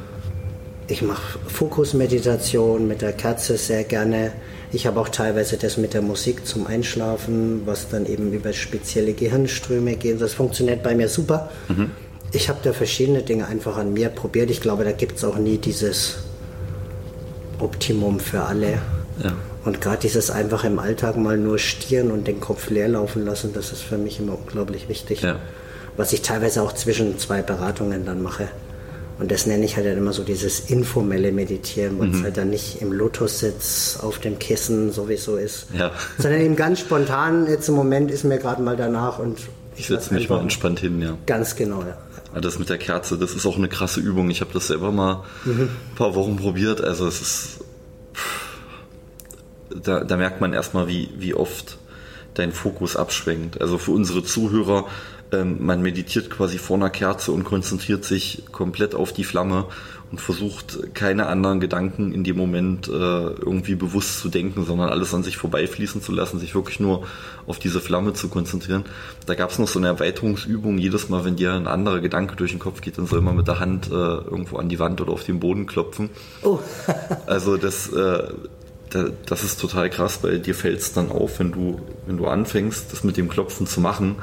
Ich 0.86 1.00
mache 1.00 1.38
Fokusmeditation 1.46 2.86
mit 2.86 3.00
der 3.00 3.14
Kerze 3.14 3.56
sehr 3.56 3.84
gerne. 3.84 4.32
Ich 4.74 4.88
habe 4.88 4.98
auch 4.98 5.08
teilweise 5.08 5.56
das 5.56 5.76
mit 5.76 5.94
der 5.94 6.02
Musik 6.02 6.44
zum 6.44 6.66
Einschlafen, 6.66 7.62
was 7.64 7.88
dann 7.88 8.06
eben 8.06 8.32
über 8.32 8.52
spezielle 8.52 9.12
Gehirnströme 9.12 9.94
geht. 9.94 10.20
Das 10.20 10.34
funktioniert 10.34 10.82
bei 10.82 10.96
mir 10.96 11.08
super. 11.08 11.48
Mhm. 11.68 11.92
Ich 12.32 12.48
habe 12.48 12.58
da 12.60 12.72
verschiedene 12.72 13.22
Dinge 13.22 13.46
einfach 13.46 13.76
an 13.76 13.92
mir 13.92 14.08
probiert. 14.08 14.50
Ich 14.50 14.60
glaube, 14.60 14.82
da 14.82 14.90
gibt 14.90 15.18
es 15.18 15.24
auch 15.24 15.36
nie 15.36 15.58
dieses 15.58 16.16
Optimum 17.60 18.18
für 18.18 18.42
alle. 18.42 18.80
Ja. 19.22 19.36
Und 19.64 19.80
gerade 19.80 19.98
dieses 19.98 20.32
einfach 20.32 20.64
im 20.64 20.80
Alltag 20.80 21.16
mal 21.16 21.38
nur 21.38 21.60
stieren 21.60 22.10
und 22.10 22.26
den 22.26 22.40
Kopf 22.40 22.68
leer 22.68 22.88
laufen 22.88 23.24
lassen, 23.24 23.52
das 23.54 23.70
ist 23.70 23.82
für 23.82 23.96
mich 23.96 24.18
immer 24.18 24.36
unglaublich 24.36 24.88
wichtig. 24.88 25.22
Ja. 25.22 25.38
Was 25.96 26.12
ich 26.12 26.22
teilweise 26.22 26.60
auch 26.62 26.72
zwischen 26.72 27.16
zwei 27.20 27.42
Beratungen 27.42 28.04
dann 28.04 28.24
mache. 28.24 28.48
Und 29.18 29.30
das 29.30 29.46
nenne 29.46 29.64
ich 29.64 29.76
halt 29.76 29.86
immer 29.86 30.12
so 30.12 30.24
dieses 30.24 30.60
informelle 30.70 31.30
Meditieren, 31.30 31.98
wo 31.98 32.04
mhm. 32.04 32.14
es 32.14 32.22
halt 32.22 32.36
dann 32.36 32.50
nicht 32.50 32.82
im 32.82 32.92
Lotus-Sitz 32.92 33.98
auf 34.02 34.18
dem 34.18 34.38
Kissen 34.38 34.90
sowieso 34.90 35.36
ist, 35.36 35.66
ja. 35.72 35.92
sondern 36.18 36.40
eben 36.40 36.56
ganz 36.56 36.80
spontan, 36.80 37.46
jetzt 37.46 37.68
im 37.68 37.76
Moment 37.76 38.10
ist 38.10 38.24
mir 38.24 38.38
gerade 38.38 38.60
mal 38.60 38.76
danach 38.76 39.20
und 39.20 39.38
ich 39.76 39.86
setze 39.86 40.14
mich 40.14 40.28
mal 40.28 40.40
entspannt 40.40 40.80
hin, 40.80 41.00
ja. 41.00 41.16
Ganz 41.26 41.56
genau, 41.56 41.82
ja. 41.82 41.96
Das 42.40 42.58
mit 42.58 42.68
der 42.68 42.78
Kerze, 42.78 43.16
das 43.16 43.32
ist 43.34 43.46
auch 43.46 43.56
eine 43.56 43.68
krasse 43.68 44.00
Übung. 44.00 44.28
Ich 44.30 44.40
habe 44.40 44.52
das 44.52 44.66
selber 44.66 44.90
mal 44.90 45.22
mhm. 45.44 45.68
ein 45.90 45.94
paar 45.94 46.14
Wochen 46.14 46.36
probiert. 46.36 46.80
Also 46.80 47.06
es 47.06 47.20
ist. 47.20 47.60
Da, 49.70 50.04
da 50.04 50.16
merkt 50.16 50.40
man 50.40 50.52
erstmal, 50.52 50.88
wie, 50.88 51.10
wie 51.16 51.34
oft 51.34 51.78
dein 52.34 52.52
Fokus 52.52 52.96
abschwenkt. 52.96 53.60
Also 53.60 53.78
für 53.78 53.92
unsere 53.92 54.24
Zuhörer, 54.24 54.86
man 55.42 55.82
meditiert 55.82 56.30
quasi 56.30 56.58
vor 56.58 56.76
einer 56.76 56.90
Kerze 56.90 57.32
und 57.32 57.44
konzentriert 57.44 58.04
sich 58.04 58.44
komplett 58.52 58.94
auf 58.94 59.12
die 59.12 59.24
Flamme 59.24 59.66
und 60.14 60.20
versucht 60.20 60.94
keine 60.94 61.26
anderen 61.26 61.58
Gedanken 61.58 62.12
in 62.12 62.22
dem 62.22 62.36
Moment 62.36 62.86
äh, 62.86 62.92
irgendwie 62.92 63.74
bewusst 63.74 64.20
zu 64.20 64.28
denken, 64.28 64.64
sondern 64.64 64.88
alles 64.88 65.12
an 65.12 65.24
sich 65.24 65.36
vorbeifließen 65.36 66.02
zu 66.02 66.12
lassen, 66.12 66.38
sich 66.38 66.54
wirklich 66.54 66.78
nur 66.78 67.04
auf 67.48 67.58
diese 67.58 67.80
Flamme 67.80 68.12
zu 68.12 68.28
konzentrieren. 68.28 68.84
Da 69.26 69.34
gab 69.34 69.50
es 69.50 69.58
noch 69.58 69.66
so 69.66 69.80
eine 69.80 69.88
Erweiterungsübung, 69.88 70.78
jedes 70.78 71.08
Mal, 71.08 71.24
wenn 71.24 71.34
dir 71.34 71.54
ein 71.54 71.66
anderer 71.66 71.98
Gedanke 71.98 72.36
durch 72.36 72.52
den 72.52 72.60
Kopf 72.60 72.80
geht, 72.80 72.96
dann 72.96 73.06
soll 73.06 73.22
man 73.22 73.34
mit 73.34 73.48
der 73.48 73.58
Hand 73.58 73.88
äh, 73.88 73.92
irgendwo 73.92 74.58
an 74.58 74.68
die 74.68 74.78
Wand 74.78 75.00
oder 75.00 75.12
auf 75.12 75.24
den 75.24 75.40
Boden 75.40 75.66
klopfen. 75.66 76.10
Oh. 76.42 76.60
also 77.26 77.56
das, 77.56 77.88
äh, 77.88 78.28
das 79.26 79.42
ist 79.42 79.60
total 79.60 79.90
krass, 79.90 80.20
weil 80.22 80.38
dir 80.38 80.54
fällt 80.54 80.78
es 80.78 80.92
dann 80.92 81.10
auf, 81.10 81.40
wenn 81.40 81.50
du, 81.50 81.80
wenn 82.06 82.18
du 82.18 82.28
anfängst, 82.28 82.92
das 82.92 83.02
mit 83.02 83.16
dem 83.16 83.28
Klopfen 83.28 83.66
zu 83.66 83.80
machen 83.80 84.16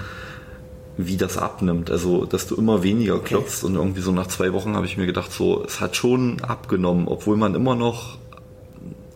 wie 0.98 1.18
das 1.18 1.38
abnimmt. 1.38 1.90
Also, 1.90 2.26
dass 2.26 2.48
du 2.48 2.56
immer 2.56 2.84
weniger 2.84 3.20
klopfst 3.20 3.64
okay. 3.64 3.68
und 3.68 3.76
irgendwie 3.76 4.02
so 4.02 4.12
nach 4.12 4.28
zwei 4.28 4.54
Wochen 4.54 4.76
habe 4.76 4.86
ich 4.86 4.98
mir 4.98 5.06
gedacht, 5.06 5.32
so, 5.32 5.64
es 5.64 5.80
hat 5.80 5.96
schon 5.96 6.42
abgenommen, 6.42 7.08
obwohl 7.08 7.38
man 7.38 7.56
immer 7.56 7.76
noch, 7.76 8.18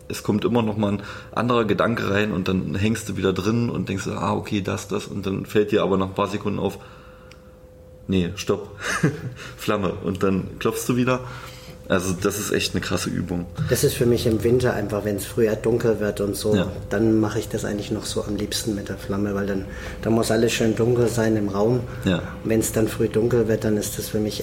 es 0.08 0.22
kommt 0.22 0.44
immer 0.44 0.62
noch 0.62 0.76
mal 0.76 0.92
ein 0.92 1.02
anderer 1.32 1.64
Gedanke 1.64 2.10
rein 2.10 2.32
und 2.32 2.48
dann 2.48 2.74
hängst 2.74 3.08
du 3.08 3.16
wieder 3.16 3.32
drin 3.32 3.70
und 3.70 3.88
denkst, 3.88 4.06
ah, 4.08 4.34
okay, 4.34 4.60
das, 4.60 4.88
das 4.88 5.06
und 5.06 5.26
dann 5.26 5.46
fällt 5.46 5.72
dir 5.72 5.82
aber 5.82 5.96
nach 5.96 6.08
ein 6.08 6.14
paar 6.14 6.28
Sekunden 6.28 6.58
auf, 6.58 6.78
nee, 8.06 8.30
stopp, 8.36 8.70
Flamme 9.56 9.92
und 10.04 10.22
dann 10.22 10.58
klopfst 10.58 10.88
du 10.88 10.96
wieder 10.96 11.20
also 11.88 12.14
das 12.20 12.38
ist 12.38 12.50
echt 12.50 12.74
eine 12.74 12.80
krasse 12.80 13.10
Übung. 13.10 13.46
Das 13.70 13.84
ist 13.84 13.94
für 13.94 14.06
mich 14.06 14.26
im 14.26 14.42
Winter 14.42 14.74
einfach, 14.74 15.04
wenn 15.04 15.16
es 15.16 15.24
früher 15.24 15.54
dunkel 15.54 16.00
wird 16.00 16.20
und 16.20 16.36
so, 16.36 16.54
ja. 16.54 16.70
dann 16.90 17.20
mache 17.20 17.38
ich 17.38 17.48
das 17.48 17.64
eigentlich 17.64 17.90
noch 17.92 18.04
so 18.04 18.24
am 18.24 18.36
liebsten 18.36 18.74
mit 18.74 18.88
der 18.88 18.96
Flamme, 18.96 19.34
weil 19.34 19.46
dann, 19.46 19.66
dann 20.02 20.12
muss 20.12 20.30
alles 20.30 20.52
schön 20.52 20.74
dunkel 20.74 21.06
sein 21.08 21.36
im 21.36 21.48
Raum. 21.48 21.80
Ja. 22.04 22.22
Wenn 22.44 22.60
es 22.60 22.72
dann 22.72 22.88
früh 22.88 23.08
dunkel 23.08 23.46
wird, 23.46 23.64
dann 23.64 23.76
ist 23.76 23.98
das 23.98 24.08
für 24.08 24.18
mich 24.18 24.42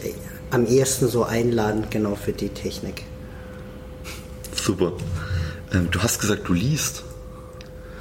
am 0.51 0.65
ehesten 0.65 1.07
so 1.09 1.23
einladend 1.23 1.91
genau 1.91 2.15
für 2.15 2.31
die 2.31 2.49
Technik. 2.49 3.03
Super. 4.55 4.93
Ähm, 5.73 5.89
du 5.91 5.99
hast 6.01 6.19
gesagt, 6.19 6.47
du 6.47 6.53
liest. 6.53 7.03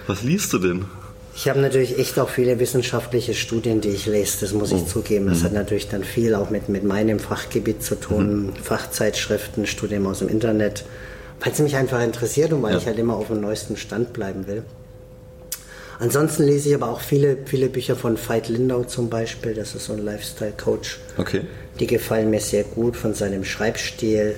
Was 0.07 0.23
liest 0.23 0.53
du 0.53 0.59
denn? 0.59 0.85
Ich 1.35 1.49
habe 1.49 1.61
natürlich 1.61 1.99
echt 1.99 2.19
auch 2.19 2.29
viele 2.29 2.59
wissenschaftliche 2.59 3.35
Studien, 3.35 3.81
die 3.81 3.89
ich 3.89 4.07
lese, 4.07 4.39
das 4.41 4.53
muss 4.53 4.71
ich 4.71 4.83
oh. 4.83 4.87
zugeben. 4.87 5.27
Das 5.27 5.41
mhm. 5.41 5.45
hat 5.45 5.53
natürlich 5.55 5.89
dann 5.89 6.05
viel 6.05 6.35
auch 6.35 6.51
mit, 6.51 6.69
mit 6.69 6.85
meinem 6.85 7.19
Fachgebiet 7.19 7.83
zu 7.83 7.95
tun, 7.95 8.47
mhm. 8.47 8.57
Fachzeitschriften, 8.57 9.67
Studien 9.67 10.07
aus 10.07 10.19
dem 10.19 10.29
Internet, 10.29 10.85
weil 11.41 11.53
es 11.53 11.59
mich 11.59 11.77
einfach 11.77 12.03
interessiert 12.03 12.53
und 12.53 12.63
weil 12.63 12.73
ja. 12.73 12.79
ich 12.79 12.87
halt 12.87 12.99
immer 12.99 13.17
auf 13.17 13.29
dem 13.29 13.41
neuesten 13.41 13.77
Stand 13.77 14.13
bleiben 14.13 14.47
will. 14.47 14.63
Ansonsten 15.99 16.43
lese 16.43 16.69
ich 16.69 16.75
aber 16.75 16.89
auch 16.89 17.01
viele, 17.01 17.39
viele 17.45 17.69
Bücher 17.69 17.97
von 17.97 18.19
Veit 18.19 18.49
Lindau 18.49 18.83
zum 18.83 19.09
Beispiel, 19.09 19.55
das 19.55 19.75
ist 19.75 19.87
so 19.87 19.93
ein 19.93 20.05
Lifestyle-Coach. 20.05 20.99
Okay. 21.17 21.43
Die 21.79 21.87
gefallen 21.87 22.29
mir 22.29 22.41
sehr 22.41 22.65
gut 22.65 22.97
von 22.97 23.15
seinem 23.15 23.45
Schreibstil. 23.45 24.37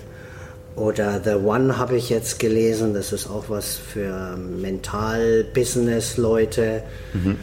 Oder 0.76 1.20
The 1.22 1.34
One 1.34 1.76
habe 1.78 1.96
ich 1.96 2.10
jetzt 2.10 2.40
gelesen, 2.40 2.94
das 2.94 3.12
ist 3.12 3.28
auch 3.28 3.44
was 3.48 3.76
für 3.76 4.36
Mental-Business-Leute. 4.36 6.82
Mhm. 7.12 7.36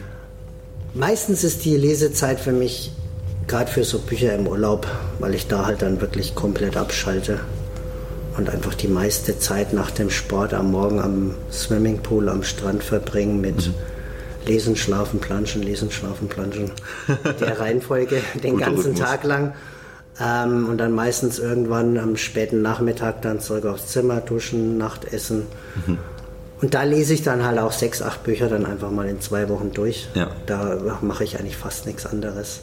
Meistens 0.94 1.42
ist 1.42 1.64
die 1.64 1.78
Lesezeit 1.78 2.38
für 2.38 2.52
mich 2.52 2.92
gerade 3.46 3.70
für 3.70 3.84
so 3.84 3.98
Bücher 3.98 4.34
im 4.34 4.46
Urlaub, 4.46 4.86
weil 5.18 5.34
ich 5.34 5.46
da 5.46 5.66
halt 5.66 5.82
dann 5.82 6.00
wirklich 6.00 6.34
komplett 6.34 6.76
abschalte 6.76 7.40
und 8.36 8.50
einfach 8.50 8.74
die 8.74 8.88
meiste 8.88 9.38
Zeit 9.38 9.72
nach 9.72 9.90
dem 9.90 10.10
Sport 10.10 10.54
am 10.54 10.70
Morgen 10.70 11.00
am 11.00 11.34
Swimmingpool 11.50 12.28
am 12.28 12.42
Strand 12.42 12.82
verbringen 12.82 13.40
mit 13.40 13.68
mhm. 13.68 13.74
Lesen, 14.46 14.76
Schlafen, 14.76 15.20
Planschen, 15.20 15.62
Lesen, 15.62 15.90
Schlafen, 15.90 16.28
Planschen. 16.28 16.72
Der 17.40 17.60
Reihenfolge 17.60 18.20
den 18.42 18.58
ganzen 18.58 18.92
Rhythmus. 18.92 18.98
Tag 18.98 19.24
lang. 19.24 19.54
Ähm, 20.20 20.68
und 20.68 20.78
dann 20.78 20.92
meistens 20.92 21.38
irgendwann 21.38 21.98
am 21.98 22.16
späten 22.16 22.62
Nachmittag 22.62 23.22
dann 23.22 23.40
zurück 23.40 23.64
aufs 23.64 23.88
Zimmer, 23.88 24.20
duschen, 24.20 24.76
Nachtessen. 24.76 25.46
Mhm. 25.86 25.98
Und 26.60 26.74
da 26.74 26.84
lese 26.84 27.14
ich 27.14 27.22
dann 27.22 27.44
halt 27.44 27.58
auch 27.58 27.72
sechs, 27.72 28.02
acht 28.02 28.22
Bücher 28.22 28.48
dann 28.48 28.66
einfach 28.66 28.90
mal 28.90 29.08
in 29.08 29.20
zwei 29.20 29.48
Wochen 29.48 29.72
durch. 29.72 30.08
Ja. 30.14 30.30
Da 30.46 30.78
mache 31.00 31.24
ich 31.24 31.38
eigentlich 31.38 31.56
fast 31.56 31.86
nichts 31.86 32.06
anderes. 32.06 32.60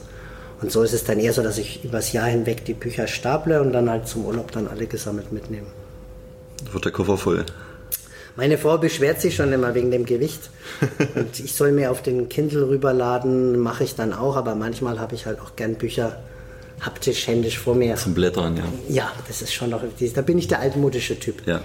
Und 0.62 0.72
so 0.72 0.84
ist 0.84 0.94
es 0.94 1.04
dann 1.04 1.20
eher 1.20 1.34
so, 1.34 1.42
dass 1.42 1.58
ich 1.58 1.84
übers 1.84 2.14
Jahr 2.14 2.28
hinweg 2.28 2.66
die 2.66 2.74
Bücher 2.74 3.08
staple 3.08 3.62
und 3.62 3.74
dann 3.74 3.90
halt 3.90 4.08
zum 4.08 4.26
Urlaub 4.26 4.52
dann 4.52 4.68
alle 4.68 4.88
gesammelt 4.88 5.32
mitnehme. 5.32 5.68
Wird 6.72 6.86
der 6.86 6.92
Koffer 6.92 7.18
voll? 7.18 7.46
Meine 8.36 8.58
Frau 8.58 8.78
beschwert 8.78 9.20
sich 9.20 9.36
schon 9.36 9.52
immer 9.52 9.74
wegen 9.76 9.92
dem 9.92 10.06
Gewicht. 10.06 10.50
und 11.16 11.40
ich 11.40 11.56
soll 11.56 11.72
mir 11.72 11.92
auf 11.92 12.02
den 12.02 12.30
Kindle 12.30 12.70
rüberladen, 12.70 13.60
mache 13.60 13.84
ich 13.84 13.96
dann 13.96 14.14
auch, 14.14 14.38
aber 14.38 14.56
manchmal 14.56 15.00
habe 15.00 15.16
ich 15.16 15.26
halt 15.26 15.42
auch 15.42 15.56
gern 15.56 15.76
Bücher 15.76 16.20
haptisch, 16.82 17.28
händisch 17.28 17.58
vor 17.58 17.76
mir. 17.76 17.96
Zum 17.96 18.14
Blättern, 18.14 18.58
ja. 18.58 18.64
Ja, 18.88 19.12
das 19.28 19.42
ist 19.42 19.54
schon 19.54 19.70
noch, 19.70 19.82
da 20.14 20.22
bin 20.22 20.38
ich 20.38 20.48
der 20.48 20.60
altmodische 20.60 21.20
Typ. 21.20 21.46
Ja. 21.46 21.62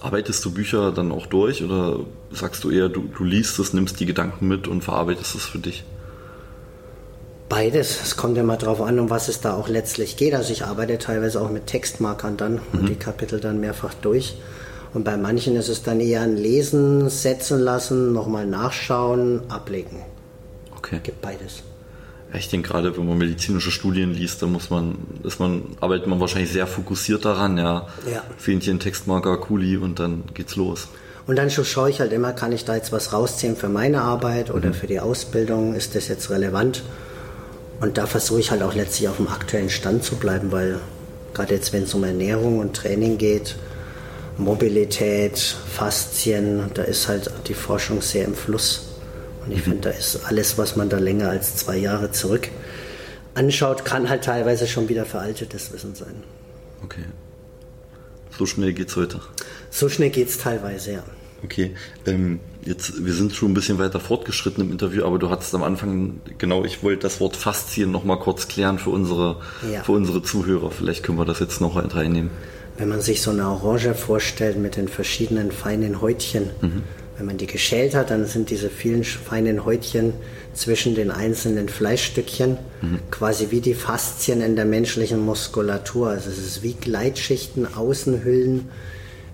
Arbeitest 0.00 0.44
du 0.44 0.52
Bücher 0.52 0.92
dann 0.92 1.10
auch 1.10 1.26
durch 1.26 1.62
oder 1.64 2.00
sagst 2.30 2.62
du 2.64 2.70
eher, 2.70 2.88
du, 2.88 3.08
du 3.16 3.24
liest 3.24 3.58
es, 3.58 3.72
nimmst 3.72 3.98
die 3.98 4.06
Gedanken 4.06 4.46
mit 4.46 4.68
und 4.68 4.82
verarbeitest 4.82 5.34
es 5.34 5.44
für 5.46 5.58
dich? 5.58 5.84
Beides. 7.48 8.00
Es 8.02 8.16
kommt 8.16 8.36
immer 8.38 8.56
darauf 8.56 8.80
an, 8.80 8.98
um 8.98 9.08
was 9.08 9.28
es 9.28 9.40
da 9.40 9.54
auch 9.54 9.68
letztlich 9.68 10.16
geht. 10.16 10.34
Also 10.34 10.52
ich 10.52 10.64
arbeite 10.64 10.98
teilweise 10.98 11.40
auch 11.40 11.50
mit 11.50 11.66
Textmarkern 11.66 12.36
dann 12.36 12.54
mhm. 12.54 12.60
und 12.72 12.88
die 12.88 12.96
Kapitel 12.96 13.40
dann 13.40 13.60
mehrfach 13.60 13.94
durch. 13.94 14.36
Und 14.92 15.04
bei 15.04 15.16
manchen 15.16 15.56
ist 15.56 15.68
es 15.68 15.82
dann 15.82 16.00
eher 16.00 16.22
ein 16.22 16.36
Lesen, 16.36 17.08
setzen 17.08 17.60
lassen, 17.60 18.12
nochmal 18.12 18.46
nachschauen, 18.46 19.42
ablegen. 19.48 19.98
Okay. 20.76 21.00
Gibt 21.02 21.20
beides. 21.20 21.62
Ich 22.34 22.48
denke 22.48 22.68
gerade, 22.68 22.96
wenn 22.96 23.06
man 23.06 23.18
medizinische 23.18 23.70
Studien 23.70 24.12
liest, 24.12 24.42
dann 24.42 24.52
muss 24.52 24.68
man, 24.68 24.98
ist 25.22 25.38
man, 25.38 25.62
arbeitet 25.80 26.06
man 26.06 26.20
wahrscheinlich 26.20 26.52
sehr 26.52 26.66
fokussiert 26.66 27.24
daran, 27.24 27.56
ja. 27.56 27.86
Ja. 28.10 28.22
Ein 28.46 28.80
Textmarker, 28.80 29.38
Kuli 29.38 29.76
und 29.76 29.98
dann 29.98 30.24
geht's 30.34 30.56
los. 30.56 30.88
Und 31.26 31.36
dann 31.36 31.50
schaue 31.50 31.90
ich 31.90 32.00
halt 32.00 32.12
immer, 32.12 32.32
kann 32.32 32.52
ich 32.52 32.64
da 32.64 32.76
jetzt 32.76 32.92
was 32.92 33.12
rausziehen 33.12 33.56
für 33.56 33.68
meine 33.68 34.02
Arbeit 34.02 34.52
oder 34.52 34.72
für 34.72 34.86
die 34.86 35.00
Ausbildung? 35.00 35.74
Ist 35.74 35.94
das 35.94 36.08
jetzt 36.08 36.30
relevant? 36.30 36.82
Und 37.80 37.98
da 37.98 38.06
versuche 38.06 38.40
ich 38.40 38.50
halt 38.50 38.62
auch 38.62 38.74
letztlich 38.74 39.08
auf 39.08 39.16
dem 39.16 39.28
aktuellen 39.28 39.70
Stand 39.70 40.04
zu 40.04 40.16
bleiben, 40.16 40.52
weil 40.52 40.78
gerade 41.34 41.54
jetzt, 41.54 41.72
wenn 41.72 41.82
es 41.82 41.94
um 41.94 42.04
Ernährung 42.04 42.58
und 42.58 42.74
Training 42.74 43.18
geht, 43.18 43.56
Mobilität, 44.38 45.38
Faszien, 45.38 46.70
da 46.74 46.82
ist 46.82 47.08
halt 47.08 47.30
die 47.48 47.54
Forschung 47.54 48.02
sehr 48.02 48.24
im 48.24 48.34
Fluss. 48.34 48.95
Und 49.46 49.52
ich 49.52 49.62
finde, 49.62 49.78
da 49.82 49.90
ist 49.90 50.24
alles, 50.26 50.58
was 50.58 50.76
man 50.76 50.88
da 50.88 50.98
länger 50.98 51.30
als 51.30 51.56
zwei 51.56 51.76
Jahre 51.76 52.10
zurück 52.12 52.48
anschaut, 53.34 53.84
kann 53.84 54.08
halt 54.08 54.24
teilweise 54.24 54.66
schon 54.66 54.88
wieder 54.88 55.04
veraltetes 55.04 55.72
Wissen 55.72 55.94
sein. 55.94 56.14
Okay. 56.82 57.04
So 58.36 58.46
schnell 58.46 58.72
geht's 58.72 58.96
heute. 58.96 59.20
So 59.70 59.88
schnell 59.88 60.10
geht's 60.10 60.38
teilweise, 60.38 60.92
ja. 60.92 61.02
Okay, 61.44 61.74
ähm, 62.06 62.40
jetzt, 62.64 63.04
wir 63.04 63.12
sind 63.12 63.34
schon 63.34 63.50
ein 63.50 63.54
bisschen 63.54 63.78
weiter 63.78 64.00
fortgeschritten 64.00 64.64
im 64.64 64.72
Interview, 64.72 65.04
aber 65.04 65.18
du 65.18 65.28
hattest 65.28 65.54
am 65.54 65.62
Anfang, 65.62 66.20
genau, 66.38 66.64
ich 66.64 66.82
wollte 66.82 67.02
das 67.02 67.20
Wort 67.20 67.36
Faszien 67.36 67.90
nochmal 67.92 68.18
kurz 68.18 68.48
klären 68.48 68.78
für 68.78 68.90
unsere, 68.90 69.36
Ja. 69.70 69.82
für 69.82 69.92
unsere 69.92 70.22
Zuhörer. 70.22 70.70
Vielleicht 70.70 71.02
können 71.02 71.18
wir 71.18 71.26
das 71.26 71.38
jetzt 71.40 71.60
noch 71.60 71.76
reinnehmen. 71.76 72.30
Wenn 72.78 72.88
man 72.88 73.00
sich 73.02 73.20
so 73.22 73.30
eine 73.30 73.48
Orange 73.48 73.94
vorstellt 73.94 74.58
mit 74.58 74.76
den 74.76 74.88
verschiedenen 74.88 75.52
feinen 75.52 76.00
Häutchen, 76.00 76.50
wenn 77.16 77.26
man 77.26 77.38
die 77.38 77.46
geschält 77.46 77.94
hat, 77.94 78.10
dann 78.10 78.26
sind 78.26 78.50
diese 78.50 78.68
vielen 78.68 79.04
feinen 79.04 79.64
Häutchen 79.64 80.12
zwischen 80.52 80.94
den 80.94 81.10
einzelnen 81.10 81.68
Fleischstückchen 81.68 82.58
quasi 83.10 83.50
wie 83.50 83.60
die 83.60 83.74
Faszien 83.74 84.40
in 84.40 84.56
der 84.56 84.64
menschlichen 84.64 85.24
Muskulatur. 85.24 86.10
Also 86.10 86.30
es 86.30 86.38
ist 86.38 86.62
wie 86.62 86.74
Gleitschichten, 86.74 87.74
Außenhüllen, 87.74 88.68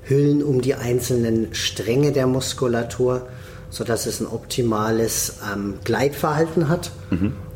Hüllen 0.04 0.42
um 0.42 0.60
die 0.60 0.74
einzelnen 0.74 1.54
Stränge 1.54 2.12
der 2.12 2.26
Muskulatur, 2.26 3.28
sodass 3.70 4.06
es 4.06 4.20
ein 4.20 4.26
optimales 4.26 5.38
ähm, 5.52 5.74
Gleitverhalten 5.84 6.68
hat 6.68 6.90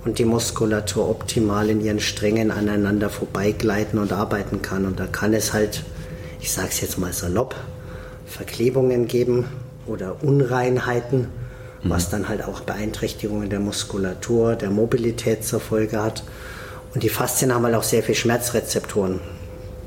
und 0.04 0.18
die 0.18 0.24
Muskulatur 0.24 1.08
optimal 1.08 1.70
in 1.70 1.84
ihren 1.84 2.00
Strängen 2.00 2.50
aneinander 2.50 3.10
vorbeigleiten 3.10 3.98
und 3.98 4.12
arbeiten 4.12 4.62
kann. 4.62 4.86
Und 4.86 4.98
da 4.98 5.06
kann 5.06 5.34
es 5.34 5.52
halt, 5.52 5.82
ich 6.40 6.52
sage 6.52 6.68
es 6.70 6.80
jetzt 6.80 6.98
mal 6.98 7.12
salopp, 7.12 7.54
Verklebungen 8.26 9.06
geben 9.06 9.46
oder 9.86 10.22
Unreinheiten, 10.22 11.28
was 11.82 12.10
dann 12.10 12.28
halt 12.28 12.44
auch 12.44 12.60
Beeinträchtigungen 12.60 13.50
der 13.50 13.60
Muskulatur, 13.60 14.56
der 14.56 14.70
Mobilität 14.70 15.44
zur 15.44 15.60
Folge 15.60 16.02
hat. 16.02 16.22
Und 16.94 17.02
die 17.02 17.08
Faszien 17.08 17.54
haben 17.54 17.64
halt 17.64 17.74
auch 17.74 17.82
sehr 17.82 18.02
viel 18.02 18.14
Schmerzrezeptoren. 18.14 19.20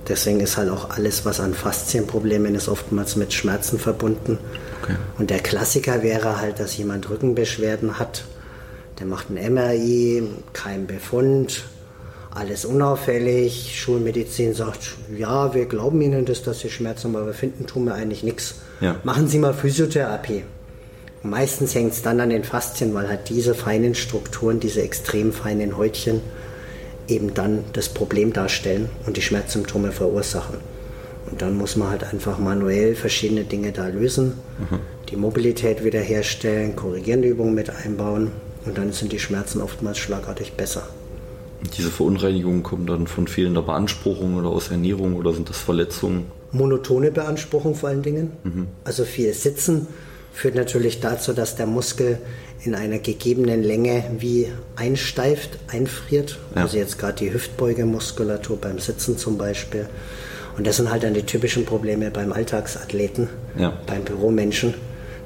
Deswegen 0.08 0.39
ist 0.39 0.58
halt 0.58 0.70
auch 0.70 0.89
alles, 0.89 1.25
was 1.25 1.39
an 1.39 1.53
Faszienproblemen 1.53 2.56
ist, 2.56 2.68
oftmals 2.68 3.15
mit 3.15 3.32
Schmerzen 3.32 3.77
verbunden. 3.77 4.39
Okay. 4.82 4.96
Und 5.18 5.29
der 5.29 5.39
Klassiker 5.39 6.01
wäre 6.01 6.39
halt, 6.39 6.60
dass 6.60 6.77
jemand 6.77 7.10
Rückenbeschwerden 7.10 8.00
hat. 8.00 8.24
Der 9.00 9.06
macht 9.06 9.29
ein 9.29 9.53
MRI, 9.53 10.24
kein 10.53 10.88
Befund, 10.88 11.63
alles 12.39 12.65
unauffällig. 12.65 13.79
Schulmedizin 13.79 14.53
sagt, 14.53 14.96
ja, 15.15 15.53
wir 15.53 15.65
glauben 15.65 16.01
Ihnen 16.01 16.25
das, 16.25 16.41
dass 16.41 16.60
Sie 16.60 16.69
Schmerzen 16.69 17.10
haben, 17.10 17.15
aber 17.17 17.27
wir 17.27 17.34
finden, 17.34 17.67
tun 17.67 17.86
wir 17.86 17.93
eigentlich 17.93 18.24
nichts. 18.24 18.55
Ja. 18.81 18.96
Machen 19.03 19.27
Sie 19.27 19.38
mal 19.38 19.53
Physiotherapie. 19.53 20.43
Und 21.22 21.29
meistens 21.31 21.75
hängt 21.75 21.93
es 21.93 22.01
dann 22.01 22.19
an 22.22 22.29
den 22.29 22.46
Faszien, 22.46 22.93
weil 22.93 23.10
halt 23.10 23.29
diese 23.29 23.53
feinen 23.53 23.93
Strukturen, 23.93 24.60
diese 24.60 24.81
extrem 24.81 25.34
feinen 25.34 25.75
Häutchen 25.77 26.22
eben 27.10 27.34
dann 27.34 27.65
das 27.74 27.89
Problem 27.89 28.31
darstellen 28.31 28.89
und 29.05 29.17
die 29.17 29.22
Schmerzsymptome 29.22 29.91
verursachen. 29.91 30.58
Und 31.29 31.41
dann 31.41 31.58
muss 31.58 31.75
man 31.75 31.89
halt 31.89 32.03
einfach 32.03 32.39
manuell 32.39 32.96
verschiedene 32.96 33.43
Dinge 33.43 33.72
da 33.72 33.88
lösen, 33.88 34.34
die 35.10 35.15
Mobilität 35.15 35.84
wiederherstellen, 35.84 36.75
korrigierende 36.75 37.27
Übungen 37.27 37.53
mit 37.53 37.69
einbauen 37.69 38.31
und 38.65 38.77
dann 38.77 38.91
sind 38.93 39.12
die 39.12 39.19
Schmerzen 39.19 39.62
oftmals 39.62 39.98
schlagartig 39.98 40.53
besser. 40.53 40.88
Diese 41.77 41.89
Verunreinigungen 41.89 42.63
kommen 42.63 42.87
dann 42.87 43.07
von 43.07 43.27
fehlender 43.27 43.61
Beanspruchung 43.61 44.35
oder 44.37 44.49
aus 44.49 44.69
Ernährung 44.69 45.15
oder 45.15 45.33
sind 45.33 45.49
das 45.49 45.57
Verletzungen? 45.57 46.25
monotone 46.51 47.11
Beanspruchung 47.11 47.75
vor 47.75 47.89
allen 47.89 48.01
Dingen. 48.01 48.31
Also 48.83 49.03
viel 49.05 49.31
Sitzen 49.35 49.85
führt 50.33 50.55
natürlich 50.55 50.99
dazu, 50.99 51.31
dass 51.33 51.55
der 51.55 51.67
Muskel 51.67 52.17
in 52.63 52.73
einer 52.73 52.97
gegebenen 52.97 53.61
Länge 53.61 54.03
wie 54.17 54.47
einsteift, 54.75 55.59
einfriert. 55.67 56.39
Ja. 56.55 56.63
Also 56.63 56.77
jetzt 56.77 56.97
gerade 56.97 57.17
die 57.23 57.31
Hüftbeugemuskulatur 57.33 58.57
beim 58.57 58.79
Sitzen 58.79 59.17
zum 59.17 59.37
Beispiel. 59.37 59.87
Und 60.57 60.65
das 60.65 60.77
sind 60.77 60.89
halt 60.89 61.03
dann 61.03 61.13
die 61.13 61.21
typischen 61.21 61.65
Probleme 61.65 62.09
beim 62.11 62.33
Alltagsathleten, 62.33 63.29
Ja. 63.57 63.77
beim 63.85 64.03
Büromenschen, 64.03 64.73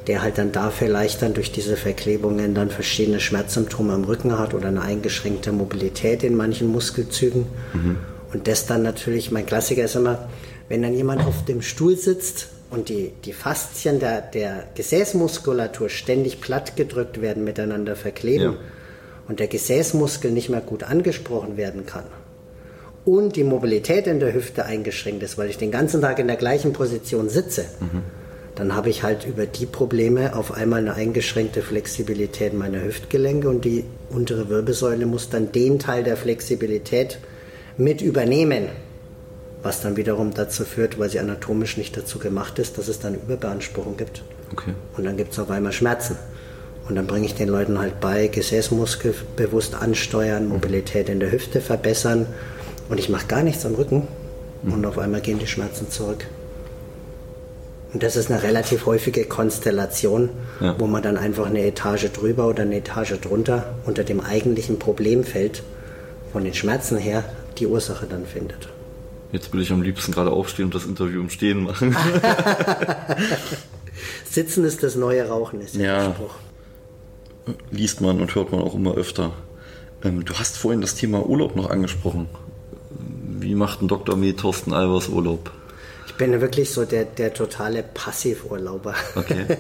der 0.07 0.21
halt 0.21 0.37
dann 0.37 0.51
da 0.51 0.69
vielleicht 0.69 1.21
dann 1.21 1.33
durch 1.33 1.51
diese 1.51 1.77
Verklebungen 1.77 2.53
dann 2.53 2.69
verschiedene 2.69 3.19
Schmerzsymptome 3.19 3.93
am 3.93 4.03
Rücken 4.03 4.37
hat 4.37 4.53
oder 4.53 4.67
eine 4.67 4.81
eingeschränkte 4.81 5.51
Mobilität 5.51 6.23
in 6.23 6.35
manchen 6.35 6.67
Muskelzügen. 6.67 7.45
Und 8.33 8.47
das 8.47 8.65
dann 8.65 8.81
natürlich, 8.83 9.31
mein 9.31 9.45
Klassiker 9.45 9.83
ist 9.85 9.95
immer, 9.95 10.27
wenn 10.69 10.81
dann 10.81 10.93
jemand 10.93 11.21
auf 11.25 11.45
dem 11.45 11.61
Stuhl 11.61 11.95
sitzt 11.97 12.47
und 12.69 12.89
die, 12.89 13.11
die 13.25 13.33
Faszien 13.33 13.99
der, 13.99 14.21
der 14.21 14.63
Gesäßmuskulatur 14.75 15.89
ständig 15.89 16.41
platt 16.41 16.75
gedrückt 16.75 17.21
werden, 17.21 17.43
miteinander 17.43 17.95
verkleben 17.95 18.43
Ja. 18.53 18.57
und 19.27 19.39
der 19.39 19.47
Gesäßmuskel 19.47 20.31
nicht 20.31 20.49
mehr 20.49 20.61
gut 20.61 20.83
angesprochen 20.83 21.55
werden 21.57 21.85
kann 21.85 22.05
und 23.05 23.35
die 23.35 23.43
Mobilität 23.43 24.07
in 24.07 24.19
der 24.19 24.33
Hüfte 24.33 24.65
eingeschränkt 24.65 25.23
ist, 25.23 25.37
weil 25.37 25.49
ich 25.49 25.57
den 25.57 25.71
ganzen 25.71 26.01
Tag 26.01 26.19
in 26.19 26.27
der 26.27 26.37
gleichen 26.37 26.73
Position 26.73 27.29
sitze, 27.29 27.65
dann 28.55 28.75
habe 28.75 28.89
ich 28.89 29.01
halt 29.01 29.25
über 29.25 29.45
die 29.47 29.65
Probleme 29.65 30.35
auf 30.35 30.51
einmal 30.51 30.79
eine 30.79 30.93
eingeschränkte 30.93 31.61
Flexibilität 31.61 32.53
meiner 32.53 32.83
Hüftgelenke 32.83 33.49
und 33.49 33.65
die 33.65 33.83
untere 34.11 34.49
Wirbelsäule 34.49 35.05
muss 35.07 35.29
dann 35.29 35.51
den 35.51 35.79
Teil 35.79 36.03
der 36.03 36.17
Flexibilität 36.17 37.17
mit 37.77 38.01
übernehmen, 38.01 38.69
was 39.63 39.81
dann 39.81 39.97
wiederum 39.97 40.33
dazu 40.35 40.65
führt, 40.65 40.99
weil 40.99 41.09
sie 41.09 41.19
anatomisch 41.19 41.77
nicht 41.77 41.97
dazu 41.97 42.19
gemacht 42.19 42.59
ist, 42.59 42.77
dass 42.77 42.87
es 42.87 42.99
dann 42.99 43.15
Überbeanspruchung 43.15 43.97
gibt. 43.97 44.21
Okay. 44.51 44.73
Und 44.97 45.05
dann 45.05 45.17
gibt 45.17 45.33
es 45.33 45.39
auf 45.39 45.49
einmal 45.49 45.71
Schmerzen. 45.71 46.15
Und 46.87 46.95
dann 46.95 47.07
bringe 47.07 47.25
ich 47.25 47.33
den 47.33 47.49
Leuten 47.49 47.79
halt 47.79 47.99
bei, 48.01 48.27
Gesäßmuskel 48.27 49.15
bewusst 49.35 49.73
ansteuern, 49.73 50.49
Mobilität 50.49 51.09
in 51.09 51.19
der 51.19 51.31
Hüfte 51.31 51.61
verbessern. 51.61 52.27
Und 52.89 52.99
ich 52.99 53.09
mache 53.09 53.25
gar 53.27 53.41
nichts 53.41 53.65
am 53.65 53.73
Rücken. 53.73 54.07
Und 54.63 54.85
auf 54.85 54.99
einmal 54.99 55.21
gehen 55.21 55.39
die 55.39 55.47
Schmerzen 55.47 55.89
zurück. 55.89 56.25
Und 57.93 58.01
das 58.01 58.15
ist 58.15 58.31
eine 58.31 58.41
relativ 58.41 58.87
häufige 58.87 59.25
Konstellation, 59.25 60.29
Ja. 60.59 60.75
wo 60.79 60.87
man 60.87 61.03
dann 61.03 61.15
einfach 61.17 61.45
eine 61.45 61.63
Etage 61.63 62.11
drüber 62.11 62.47
oder 62.47 62.63
eine 62.63 62.77
Etage 62.77 63.19
drunter 63.21 63.75
unter 63.85 64.03
dem 64.03 64.19
eigentlichen 64.19 64.79
Problemfeld 64.79 65.61
von 66.31 66.43
den 66.43 66.55
Schmerzen 66.55 66.97
her 66.97 67.23
die 67.59 67.67
Ursache 67.67 68.07
dann 68.09 68.25
findet. 68.25 68.67
Jetzt 69.31 69.53
will 69.53 69.61
ich 69.61 69.71
am 69.71 69.83
liebsten 69.83 70.11
gerade 70.11 70.31
aufstehen 70.31 70.65
und 70.65 70.75
das 70.75 70.85
Interview 70.85 71.21
im 71.21 71.29
Stehen 71.29 71.63
machen. 71.63 71.95
Sitzen 74.29 74.63
ist 74.65 74.83
das 74.83 74.95
neue 74.95 75.27
Rauchen, 75.27 75.61
ist 75.61 75.75
ja 75.75 76.07
der 76.07 76.13
Spruch. 76.15 76.35
Liest 77.71 78.01
man 78.01 78.21
und 78.21 78.33
hört 78.35 78.51
man 78.51 78.61
auch 78.61 78.73
immer 78.73 78.95
öfter. 78.95 79.31
Ähm, 80.03 80.25
du 80.25 80.33
hast 80.33 80.57
vorhin 80.57 80.81
das 80.81 80.95
Thema 80.95 81.25
Urlaub 81.27 81.55
noch 81.55 81.69
angesprochen. 81.69 82.27
Wie 83.39 83.55
macht 83.55 83.81
ein 83.81 83.87
Dr. 83.87 84.15
Med 84.15 84.39
Thorsten 84.39 84.73
Albers 84.73 85.09
Urlaub? 85.09 85.51
Ich 86.13 86.17
bin 86.19 86.39
wirklich 86.41 86.69
so 86.69 86.85
der, 86.85 87.05
der 87.05 87.33
totale 87.33 87.83
Passivurlauber. 87.83 88.93
Okay. 89.15 89.45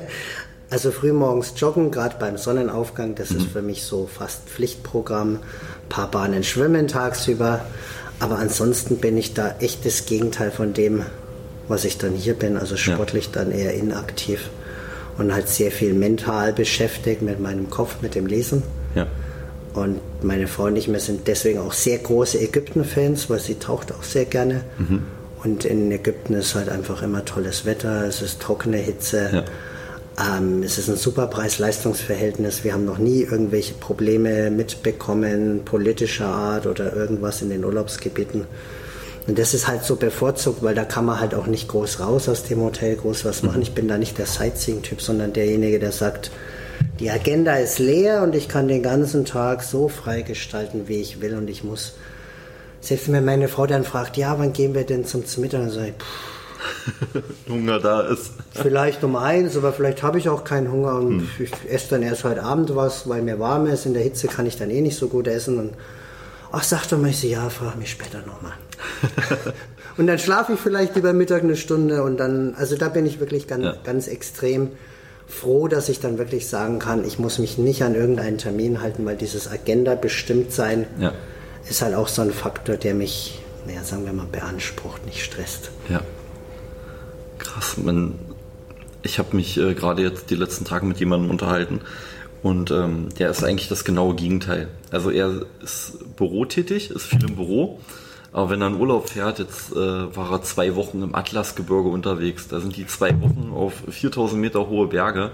Also 0.69 0.89
frühmorgens 0.89 1.53
joggen, 1.57 1.91
gerade 1.91 2.15
beim 2.19 2.35
Sonnenaufgang, 2.35 3.13
das 3.13 3.29
ist 3.29 3.45
für 3.45 3.61
mich 3.61 3.83
so 3.83 4.07
fast 4.07 4.49
Pflichtprogramm. 4.49 5.35
Ein 5.35 5.89
paar 5.89 6.09
Bahnen 6.09 6.43
schwimmen 6.43 6.87
tagsüber. 6.87 7.63
Aber 8.19 8.39
ansonsten 8.39 8.97
bin 8.97 9.15
ich 9.15 9.35
da 9.35 9.53
echt 9.59 9.85
das 9.85 10.07
Gegenteil 10.07 10.49
von 10.49 10.73
dem, 10.73 11.03
was 11.67 11.85
ich 11.85 11.99
dann 11.99 12.13
hier 12.13 12.33
bin. 12.33 12.57
Also 12.57 12.75
sportlich 12.75 13.29
dann 13.29 13.51
eher 13.51 13.75
inaktiv. 13.75 14.49
Und 15.19 15.31
halt 15.31 15.47
sehr 15.47 15.69
viel 15.69 15.93
mental 15.93 16.53
beschäftigt 16.53 17.21
mit 17.21 17.39
meinem 17.39 17.69
Kopf, 17.69 17.97
mit 18.01 18.15
dem 18.15 18.25
Lesen. 18.25 18.63
Ja. 18.95 19.05
Und 19.75 19.99
meine 20.23 20.47
Frau 20.47 20.63
und 20.63 20.75
ich, 20.75 20.91
wir 20.91 20.99
sind 20.99 21.27
deswegen 21.27 21.59
auch 21.59 21.73
sehr 21.73 21.99
große 21.99 22.39
Ägypten-Fans, 22.39 23.29
weil 23.29 23.39
sie 23.39 23.59
taucht 23.59 23.91
auch 23.91 24.01
sehr 24.01 24.25
gerne. 24.25 24.61
Und 25.43 25.65
in 25.65 25.91
Ägypten 25.91 26.33
ist 26.33 26.55
halt 26.55 26.69
einfach 26.69 27.01
immer 27.01 27.25
tolles 27.25 27.65
Wetter, 27.65 28.05
es 28.05 28.21
ist 28.21 28.41
trockene 28.41 28.77
Hitze, 28.77 29.43
ähm, 30.17 30.63
es 30.63 30.77
ist 30.77 30.89
ein 30.89 30.95
super 30.95 31.27
Preis-Leistungs-Verhältnis. 31.27 32.63
Wir 32.63 32.73
haben 32.73 32.85
noch 32.85 32.97
nie 32.97 33.23
irgendwelche 33.23 33.73
Probleme 33.73 34.51
mitbekommen, 34.51 35.65
politischer 35.65 36.27
Art 36.27 36.65
oder 36.65 36.95
irgendwas 36.95 37.41
in 37.41 37.49
den 37.49 37.65
Urlaubsgebieten. 37.65 38.45
Und 39.25 39.39
das 39.39 39.53
ist 39.53 39.67
halt 39.67 39.83
so 39.83 39.95
bevorzugt, 39.95 40.61
weil 40.63 40.75
da 40.75 40.83
kann 40.83 41.05
man 41.05 41.19
halt 41.19 41.33
auch 41.33 41.47
nicht 41.47 41.67
groß 41.69 41.99
raus 42.01 42.27
aus 42.29 42.43
dem 42.43 42.61
Hotel, 42.61 42.95
groß 42.95 43.25
was 43.25 43.41
machen. 43.41 43.61
Ich 43.61 43.73
bin 43.73 43.87
da 43.87 43.97
nicht 43.97 44.17
der 44.17 44.25
Sightseeing-Typ, 44.25 45.01
sondern 45.01 45.33
derjenige, 45.33 45.79
der 45.79 45.93
sagt, 45.93 46.29
die 46.99 47.09
Agenda 47.09 47.55
ist 47.55 47.79
leer 47.79 48.21
und 48.21 48.35
ich 48.35 48.47
kann 48.49 48.67
den 48.67 48.83
ganzen 48.83 49.25
Tag 49.25 49.63
so 49.63 49.87
frei 49.87 50.21
gestalten, 50.21 50.87
wie 50.87 51.01
ich 51.01 51.21
will 51.21 51.35
und 51.35 51.49
ich 51.49 51.63
muss, 51.63 51.93
selbst 52.83 53.11
wenn 53.11 53.23
meine 53.23 53.47
Frau 53.47 53.65
dann 53.65 53.83
fragt, 53.83 54.17
ja, 54.17 54.37
wann 54.37 54.51
gehen 54.51 54.75
wir 54.75 54.83
denn 54.83 55.05
zum 55.05 55.23
Mittag, 55.37 55.61
dann 55.61 55.69
sage 55.69 55.87
ich, 55.87 55.93
pff, 55.93 56.33
Hunger 57.49 57.79
da 57.79 58.01
ist. 58.01 58.31
Vielleicht 58.51 59.03
um 59.03 59.15
eins, 59.15 59.55
aber 59.57 59.73
vielleicht 59.73 60.03
habe 60.03 60.17
ich 60.19 60.29
auch 60.29 60.43
keinen 60.43 60.71
Hunger 60.71 60.95
und 60.95 61.19
hm. 61.19 61.29
ich 61.39 61.51
esse 61.69 61.91
dann 61.91 62.03
erst 62.03 62.23
heute 62.23 62.43
Abend 62.43 62.75
was, 62.75 63.07
weil 63.07 63.21
mir 63.21 63.39
warm 63.39 63.67
ist. 63.67 63.85
In 63.85 63.93
der 63.93 64.03
Hitze 64.03 64.27
kann 64.27 64.45
ich 64.45 64.57
dann 64.57 64.69
eh 64.69 64.81
nicht 64.81 64.97
so 64.97 65.07
gut 65.07 65.27
essen. 65.27 65.59
Und 65.59 65.73
ach, 66.51 66.63
sag 66.63 66.85
doch 66.87 66.97
mal, 66.97 67.09
ich 67.09 67.19
so, 67.19 67.27
ja, 67.27 67.49
frag 67.49 67.77
mich 67.77 67.91
später 67.91 68.19
nochmal. 68.19 68.53
und 69.97 70.07
dann 70.07 70.19
schlafe 70.19 70.53
ich 70.53 70.59
vielleicht 70.59 70.95
über 70.95 71.13
Mittag 71.13 71.43
eine 71.43 71.55
Stunde 71.55 72.03
und 72.03 72.17
dann, 72.17 72.55
also 72.55 72.75
da 72.75 72.89
bin 72.89 73.05
ich 73.05 73.19
wirklich 73.19 73.47
ganz, 73.47 73.63
ja. 73.63 73.75
ganz 73.83 74.07
extrem 74.07 74.71
froh, 75.25 75.67
dass 75.67 75.89
ich 75.89 75.99
dann 75.99 76.17
wirklich 76.17 76.47
sagen 76.47 76.79
kann, 76.79 77.05
ich 77.05 77.17
muss 77.17 77.39
mich 77.39 77.57
nicht 77.57 77.83
an 77.83 77.95
irgendeinen 77.95 78.37
Termin 78.37 78.81
halten, 78.81 79.05
weil 79.05 79.15
dieses 79.15 79.49
Agenda 79.49 79.95
bestimmt 79.95 80.51
sein 80.51 80.85
ja. 80.99 81.13
Ist 81.69 81.81
halt 81.81 81.95
auch 81.95 82.07
so 82.07 82.21
ein 82.21 82.31
Faktor, 82.31 82.75
der 82.75 82.93
mich, 82.93 83.39
naja, 83.65 83.83
sagen 83.83 84.05
wir 84.05 84.13
mal, 84.13 84.25
beansprucht, 84.25 85.05
nicht 85.05 85.23
stresst. 85.23 85.71
Ja. 85.89 86.01
Krass, 87.37 87.77
man, 87.77 88.15
ich 89.01 89.19
habe 89.19 89.35
mich 89.35 89.57
äh, 89.57 89.73
gerade 89.73 90.01
jetzt 90.01 90.29
die 90.29 90.35
letzten 90.35 90.65
Tage 90.65 90.85
mit 90.85 90.99
jemandem 90.99 91.29
unterhalten 91.29 91.81
und 92.41 92.71
ähm, 92.71 93.09
der 93.17 93.29
ist 93.29 93.43
eigentlich 93.43 93.69
das 93.69 93.85
genaue 93.85 94.15
Gegenteil. 94.15 94.67
Also 94.91 95.09
er 95.09 95.45
ist 95.61 96.15
bürotätig, 96.15 96.91
ist 96.91 97.05
viel 97.05 97.23
im 97.23 97.35
Büro 97.35 97.79
aber 98.33 98.49
wenn 98.49 98.61
er 98.61 98.67
in 98.67 98.79
Urlaub 98.79 99.09
fährt, 99.09 99.37
jetzt 99.37 99.71
äh, 99.73 99.75
war 99.75 100.31
er 100.31 100.41
zwei 100.41 100.75
Wochen 100.75 101.03
im 101.03 101.13
Atlasgebirge 101.13 101.87
unterwegs. 101.87 102.47
Da 102.47 102.59
sind 102.59 102.75
die 102.75 102.87
zwei 102.87 103.11
Wochen 103.21 103.51
auf 103.53 103.73
4000 103.87 104.41
Meter 104.41 104.67
hohe 104.67 104.87
Berge, 104.87 105.29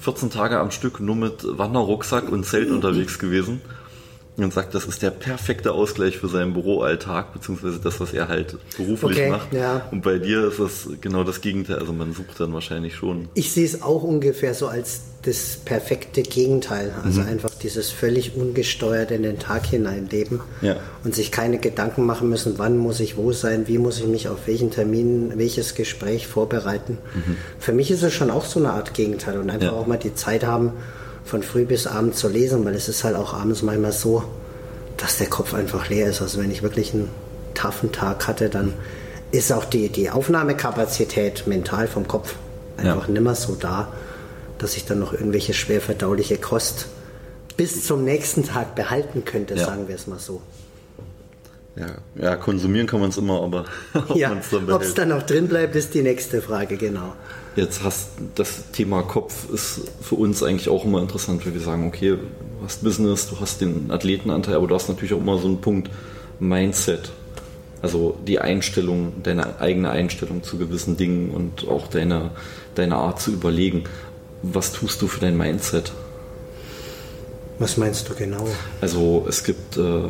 14 0.00 0.30
Tage 0.30 0.58
am 0.58 0.70
Stück 0.70 1.00
nur 1.00 1.16
mit 1.16 1.44
Wanderrucksack 1.46 2.32
und 2.32 2.46
Zelt 2.46 2.70
unterwegs 2.70 3.18
gewesen. 3.18 3.60
Und 4.44 4.52
sagt, 4.52 4.74
das 4.74 4.84
ist 4.84 5.02
der 5.02 5.10
perfekte 5.10 5.72
Ausgleich 5.72 6.18
für 6.18 6.28
seinen 6.28 6.52
Büroalltag, 6.52 7.32
beziehungsweise 7.32 7.78
das, 7.78 8.00
was 8.00 8.12
er 8.12 8.28
halt 8.28 8.56
beruflich 8.76 9.18
okay, 9.18 9.30
macht. 9.30 9.52
Ja. 9.52 9.86
Und 9.90 10.02
bei 10.02 10.18
dir 10.18 10.48
ist 10.48 10.58
das 10.60 10.88
genau 11.00 11.24
das 11.24 11.40
Gegenteil. 11.40 11.78
Also 11.78 11.92
man 11.92 12.12
sucht 12.12 12.40
dann 12.40 12.52
wahrscheinlich 12.52 12.94
schon. 12.94 13.28
Ich 13.34 13.52
sehe 13.52 13.64
es 13.64 13.82
auch 13.82 14.02
ungefähr 14.02 14.54
so 14.54 14.68
als 14.68 15.02
das 15.22 15.58
perfekte 15.64 16.22
Gegenteil. 16.22 16.94
Also 17.04 17.20
mhm. 17.20 17.28
einfach 17.28 17.50
dieses 17.62 17.90
völlig 17.90 18.36
ungesteuert 18.36 19.10
in 19.10 19.22
den 19.22 19.38
Tag 19.38 19.66
hineinleben 19.66 20.40
ja. 20.62 20.76
und 21.04 21.14
sich 21.14 21.30
keine 21.30 21.58
Gedanken 21.58 22.06
machen 22.06 22.28
müssen, 22.28 22.54
wann 22.56 22.78
muss 22.78 23.00
ich 23.00 23.16
wo 23.16 23.32
sein, 23.32 23.68
wie 23.68 23.78
muss 23.78 23.98
ich 23.98 24.06
mich 24.06 24.28
auf 24.28 24.46
welchen 24.46 24.70
Termin, 24.70 25.32
welches 25.36 25.74
Gespräch 25.74 26.26
vorbereiten. 26.26 26.98
Mhm. 27.14 27.36
Für 27.58 27.72
mich 27.72 27.90
ist 27.90 28.02
es 28.02 28.14
schon 28.14 28.30
auch 28.30 28.46
so 28.46 28.58
eine 28.60 28.72
Art 28.72 28.94
Gegenteil 28.94 29.38
und 29.38 29.50
einfach 29.50 29.72
ja. 29.72 29.78
auch 29.78 29.86
mal 29.86 29.98
die 29.98 30.14
Zeit 30.14 30.44
haben, 30.44 30.72
von 31.24 31.42
früh 31.42 31.64
bis 31.64 31.86
abend 31.86 32.16
zu 32.16 32.28
lesen, 32.28 32.64
weil 32.64 32.74
es 32.74 32.88
ist 32.88 33.04
halt 33.04 33.16
auch 33.16 33.34
abends 33.34 33.62
manchmal 33.62 33.92
so, 33.92 34.24
dass 34.96 35.18
der 35.18 35.28
Kopf 35.28 35.54
einfach 35.54 35.88
leer 35.88 36.08
ist. 36.08 36.20
Also 36.20 36.40
wenn 36.40 36.50
ich 36.50 36.62
wirklich 36.62 36.92
einen 36.92 37.08
taffen 37.54 37.92
Tag 37.92 38.26
hatte, 38.26 38.48
dann 38.48 38.74
ist 39.30 39.52
auch 39.52 39.64
die, 39.64 39.88
die 39.88 40.10
Aufnahmekapazität 40.10 41.46
mental 41.46 41.86
vom 41.86 42.08
Kopf 42.08 42.34
einfach 42.76 43.06
ja. 43.06 43.14
nimmer 43.14 43.34
so 43.34 43.54
da 43.54 43.92
dass 44.60 44.76
ich 44.76 44.84
dann 44.84 44.98
noch 44.98 45.12
irgendwelche 45.12 45.54
schwer 45.54 45.80
verdauliche 45.80 46.36
Kost 46.36 46.86
bis 47.56 47.86
zum 47.86 48.04
nächsten 48.04 48.44
Tag 48.44 48.74
behalten 48.74 49.24
könnte, 49.24 49.54
ja. 49.54 49.64
sagen 49.64 49.88
wir 49.88 49.94
es 49.94 50.06
mal 50.06 50.18
so. 50.18 50.42
Ja, 51.76 51.86
ja 52.14 52.36
konsumieren 52.36 52.86
kann 52.86 53.00
man 53.00 53.10
es 53.10 53.16
immer, 53.16 53.42
aber 53.42 53.64
ob 53.94 54.16
ja, 54.16 54.36
ob 54.68 54.82
es 54.82 54.94
dann 54.94 55.08
noch 55.08 55.22
drin 55.22 55.48
bleibt, 55.48 55.74
ist 55.76 55.94
die 55.94 56.02
nächste 56.02 56.42
Frage, 56.42 56.76
genau. 56.76 57.14
Jetzt 57.56 57.82
hast 57.82 58.10
das 58.36 58.70
Thema 58.72 59.02
Kopf 59.02 59.50
ist 59.50 59.80
für 60.00 60.14
uns 60.14 60.42
eigentlich 60.42 60.68
auch 60.68 60.84
immer 60.84 61.00
interessant, 61.00 61.44
weil 61.44 61.54
wir 61.54 61.60
sagen, 61.60 61.86
okay, 61.86 62.10
du 62.10 62.64
hast 62.64 62.84
Business, 62.84 63.28
du 63.28 63.40
hast 63.40 63.60
den 63.60 63.90
Athletenanteil, 63.90 64.54
aber 64.54 64.68
du 64.68 64.74
hast 64.74 64.88
natürlich 64.88 65.12
auch 65.14 65.18
immer 65.18 65.38
so 65.38 65.48
einen 65.48 65.60
Punkt 65.60 65.90
Mindset. 66.38 67.10
Also 67.82 68.16
die 68.26 68.38
Einstellung, 68.38 69.14
deine 69.22 69.60
eigene 69.60 69.90
Einstellung 69.90 70.42
zu 70.42 70.58
gewissen 70.58 70.96
Dingen 70.96 71.30
und 71.30 71.66
auch 71.68 71.88
deine, 71.88 72.30
deine 72.74 72.96
Art 72.96 73.20
zu 73.20 73.32
überlegen. 73.32 73.84
Was 74.42 74.72
tust 74.72 75.02
du 75.02 75.06
für 75.06 75.20
dein 75.20 75.36
Mindset? 75.36 75.92
Was 77.58 77.76
meinst 77.76 78.08
du 78.08 78.14
genau? 78.14 78.46
Also 78.80 79.26
es 79.28 79.44
gibt, 79.44 79.76
äh, 79.76 80.04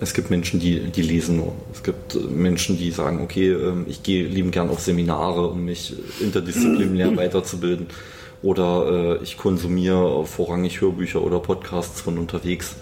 es 0.00 0.14
gibt 0.14 0.30
Menschen, 0.30 0.60
die, 0.60 0.80
die 0.90 1.02
lesen 1.02 1.36
nur. 1.36 1.54
Es 1.72 1.82
gibt 1.82 2.14
äh, 2.14 2.18
Menschen, 2.18 2.78
die 2.78 2.90
sagen, 2.90 3.20
okay, 3.22 3.50
äh, 3.50 3.72
ich 3.86 4.02
gehe 4.02 4.26
lieben 4.26 4.50
gern 4.50 4.70
auf 4.70 4.80
Seminare, 4.80 5.48
um 5.48 5.64
mich 5.64 5.94
interdisziplinär 6.20 7.16
weiterzubilden. 7.16 7.86
Oder 8.42 9.18
äh, 9.20 9.24
ich 9.24 9.36
konsumiere 9.36 10.24
vorrangig 10.24 10.80
Hörbücher 10.80 11.22
oder 11.22 11.40
Podcasts 11.40 12.00
von 12.00 12.18
unterwegs. 12.18 12.76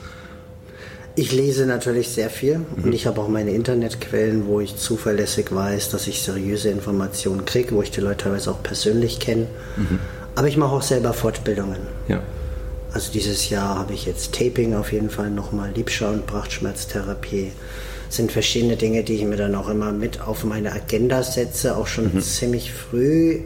Ich 1.19 1.33
lese 1.33 1.65
natürlich 1.65 2.09
sehr 2.09 2.29
viel 2.29 2.59
mhm. 2.59 2.85
und 2.85 2.93
ich 2.95 3.07
habe 3.07 3.23
auch 3.23 3.29
meine 3.29 3.53
Internetquellen, 3.53 4.47
wo 4.47 4.61
ich 4.61 4.77
zuverlässig 4.77 5.55
weiß, 5.55 5.89
dass 5.89 6.07
ich 6.07 6.21
seriöse 6.21 6.69
Informationen 6.69 7.47
kriege, 7.47 7.75
wo 7.75 7.81
ich 7.81 7.91
die 7.91 8.03
Leute 8.03 8.25
teilweise 8.25 8.51
auch 8.51 8.63
persönlich 8.63 9.19
kenne. 9.19 9.47
Mhm. 9.79 9.99
Aber 10.35 10.49
ich 10.49 10.59
mache 10.59 10.75
auch 10.75 10.83
selber 10.83 11.15
Fortbildungen. 11.15 11.79
Ja. 12.09 12.21
Also 12.93 13.13
dieses 13.13 13.51
Jahr 13.51 13.79
habe 13.79 13.93
ich 13.93 14.07
jetzt 14.07 14.33
Taping 14.35 14.75
auf 14.75 14.93
jeden 14.93 15.11
Fall 15.11 15.31
nochmal, 15.31 15.71
Liebschau- 15.73 16.13
und 16.13 16.27
Prachtschmerztherapie. 16.27 17.53
Das 18.07 18.17
sind 18.17 18.33
verschiedene 18.33 18.77
Dinge, 18.77 19.03
die 19.03 19.17
ich 19.17 19.25
mir 19.25 19.37
dann 19.37 19.55
auch 19.55 19.69
immer 19.69 19.93
mit 19.93 20.21
auf 20.21 20.45
meine 20.45 20.73
Agenda 20.73 21.23
setze, 21.23 21.77
auch 21.77 21.87
schon 21.87 22.15
mhm. 22.15 22.21
ziemlich 22.21 22.73
früh 22.73 23.41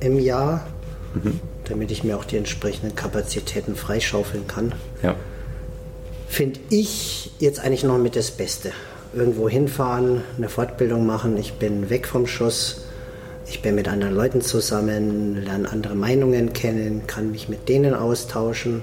im 0.00 0.18
Jahr, 0.18 0.66
mhm. 1.14 1.40
damit 1.64 1.90
ich 1.90 2.04
mir 2.04 2.16
auch 2.16 2.24
die 2.24 2.36
entsprechenden 2.36 2.94
Kapazitäten 2.94 3.74
freischaufeln 3.74 4.46
kann. 4.46 4.74
Ja. 5.02 5.16
Finde 6.28 6.60
ich 6.70 7.32
jetzt 7.38 7.60
eigentlich 7.60 7.84
noch 7.84 7.98
mit 7.98 8.16
das 8.16 8.30
Beste. 8.30 8.72
Irgendwo 9.14 9.48
hinfahren, 9.48 10.22
eine 10.36 10.48
Fortbildung 10.48 11.06
machen, 11.06 11.36
ich 11.36 11.54
bin 11.54 11.90
weg 11.90 12.06
vom 12.06 12.26
Schuss 12.26 12.82
ich 13.46 13.62
bin 13.62 13.74
mit 13.74 13.88
anderen 13.88 14.14
Leuten 14.14 14.40
zusammen, 14.40 15.42
lerne 15.44 15.70
andere 15.70 15.94
Meinungen 15.94 16.52
kennen, 16.52 17.02
kann 17.06 17.32
mich 17.32 17.48
mit 17.48 17.68
denen 17.68 17.94
austauschen, 17.94 18.82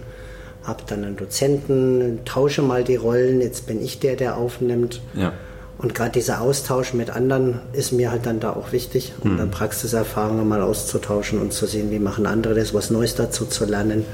habe 0.63 0.84
dann 0.88 1.04
einen 1.04 1.15
Dozenten, 1.15 2.19
tausche 2.26 2.62
mal 2.62 2.84
die 2.84 2.95
Rollen, 2.95 3.41
jetzt 3.41 3.67
bin 3.67 3.82
ich 3.82 4.00
der, 4.00 4.15
der 4.15 4.38
aufnimmt. 4.38 5.02
Ja. 5.15 5.34
Und 5.78 5.95
gerade 5.95 6.12
dieser 6.12 6.41
Austausch 6.41 6.93
mit 6.93 7.10
anderen 7.10 7.62
ist 7.72 7.93
mir 7.93 8.12
halt 8.12 8.26
dann 8.26 8.41
da 8.41 8.52
auch 8.52 8.74
wichtig, 8.74 9.13
um 9.22 9.34
mhm. 9.34 9.38
dann 9.38 9.52
Praxiserfahrungen 9.52 10.48
mal 10.48 10.62
auszutauschen 10.62 11.39
und 11.39 11.54
zu 11.54 11.65
sehen, 11.65 11.89
wie 11.89 12.00
machen 12.00 12.26
andere 12.26 12.54
das, 12.54 12.74
was 12.74 12.89
Neues 12.89 13.15
dazu 13.15 13.45
zu 13.45 13.65
lernen. 13.65 14.06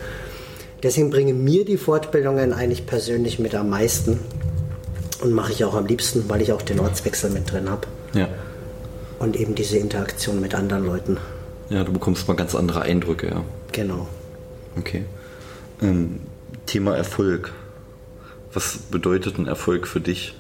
Deswegen 0.83 1.09
bringen 1.09 1.43
mir 1.43 1.65
die 1.65 1.77
Fortbildungen 1.77 2.53
eigentlich 2.53 2.85
persönlich 2.85 3.39
mit 3.39 3.55
am 3.55 3.69
meisten 3.69 4.19
und 5.23 5.31
mache 5.31 5.53
ich 5.53 5.65
auch 5.65 5.73
am 5.73 5.87
liebsten, 5.87 6.25
weil 6.27 6.43
ich 6.43 6.53
auch 6.53 6.61
den 6.61 6.79
Ortswechsel 6.79 7.31
mit 7.31 7.51
drin 7.51 7.67
habe. 7.67 7.87
Ja 8.13 8.27
und 9.19 9.35
eben 9.35 9.55
diese 9.55 9.77
Interaktion 9.77 10.41
mit 10.41 10.55
anderen 10.55 10.85
Leuten. 10.85 11.17
Ja, 11.69 11.83
du 11.83 11.91
bekommst 11.91 12.27
mal 12.27 12.35
ganz 12.35 12.55
andere 12.55 12.81
Eindrücke, 12.81 13.27
ja. 13.27 13.43
Genau. 13.71 14.07
Okay. 14.77 15.05
Ähm, 15.81 16.21
Thema 16.65 16.95
Erfolg. 16.95 17.53
Was 18.53 18.77
bedeutet 18.77 19.37
ein 19.37 19.47
Erfolg 19.47 19.87
für 19.87 19.99
dich? 19.99 20.35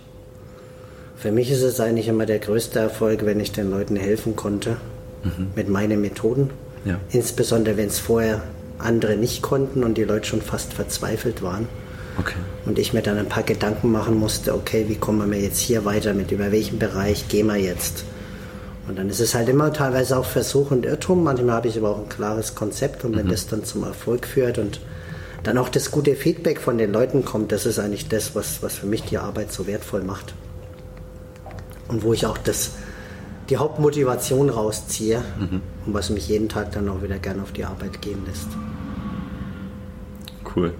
Für 1.17 1.31
mich 1.31 1.51
ist 1.51 1.61
es 1.61 1.79
eigentlich 1.79 2.07
immer 2.07 2.25
der 2.25 2.39
größte 2.39 2.79
Erfolg, 2.79 3.25
wenn 3.25 3.39
ich 3.39 3.51
den 3.51 3.71
Leuten 3.71 3.95
helfen 3.95 4.35
konnte 4.35 4.77
mhm. 5.23 5.47
mit 5.55 5.69
meinen 5.69 6.01
Methoden. 6.01 6.51
Ja. 6.85 6.99
Insbesondere 7.09 7.77
wenn 7.77 7.87
es 7.87 7.99
vorher 7.99 8.43
andere 8.77 9.15
nicht 9.15 9.41
konnten 9.41 9.83
und 9.83 9.97
die 9.97 10.03
Leute 10.03 10.27
schon 10.27 10.41
fast 10.41 10.73
verzweifelt 10.73 11.41
waren. 11.41 11.67
Okay. 12.17 12.35
Und 12.65 12.79
ich 12.79 12.93
mir 12.93 13.01
dann 13.01 13.17
ein 13.17 13.27
paar 13.27 13.43
Gedanken 13.43 13.91
machen 13.91 14.17
musste, 14.17 14.53
okay, 14.53 14.85
wie 14.87 14.95
kommen 14.95 15.29
wir 15.29 15.39
jetzt 15.39 15.59
hier 15.59 15.83
weiter 15.83 16.13
mit, 16.13 16.31
über 16.31 16.51
welchen 16.51 16.79
Bereich 16.79 17.27
gehen 17.27 17.47
wir 17.47 17.57
jetzt? 17.57 18.05
Und 18.87 18.97
dann 18.97 19.09
ist 19.09 19.19
es 19.19 19.33
halt 19.33 19.49
immer 19.49 19.73
teilweise 19.73 20.17
auch 20.17 20.25
Versuch 20.25 20.71
und 20.71 20.85
Irrtum. 20.85 21.23
Manchmal 21.23 21.55
habe 21.55 21.67
ich 21.67 21.77
aber 21.77 21.89
auch 21.89 21.99
ein 21.99 22.09
klares 22.09 22.53
Konzept 22.55 23.03
und 23.03 23.15
wenn 23.15 23.25
mhm. 23.25 23.31
das 23.31 23.47
dann 23.47 23.63
zum 23.63 23.83
Erfolg 23.83 24.27
führt 24.27 24.57
und 24.57 24.79
dann 25.43 25.57
auch 25.57 25.69
das 25.69 25.91
gute 25.91 26.15
Feedback 26.15 26.59
von 26.59 26.77
den 26.77 26.91
Leuten 26.91 27.23
kommt, 27.25 27.51
das 27.51 27.65
ist 27.65 27.79
eigentlich 27.79 28.07
das, 28.07 28.35
was, 28.35 28.61
was 28.63 28.75
für 28.75 28.87
mich 28.87 29.03
die 29.03 29.17
Arbeit 29.17 29.51
so 29.51 29.67
wertvoll 29.67 30.03
macht. 30.03 30.33
Und 31.87 32.03
wo 32.03 32.13
ich 32.13 32.25
auch 32.25 32.37
das, 32.37 32.71
die 33.49 33.57
Hauptmotivation 33.57 34.49
rausziehe 34.49 35.23
mhm. 35.39 35.61
und 35.85 35.93
was 35.93 36.09
mich 36.09 36.27
jeden 36.27 36.49
Tag 36.49 36.71
dann 36.71 36.89
auch 36.89 37.03
wieder 37.03 37.19
gerne 37.19 37.43
auf 37.43 37.51
die 37.51 37.63
Arbeit 37.63 38.01
gehen 38.01 38.23
lässt. 38.25 38.47
Cool. 40.55 40.73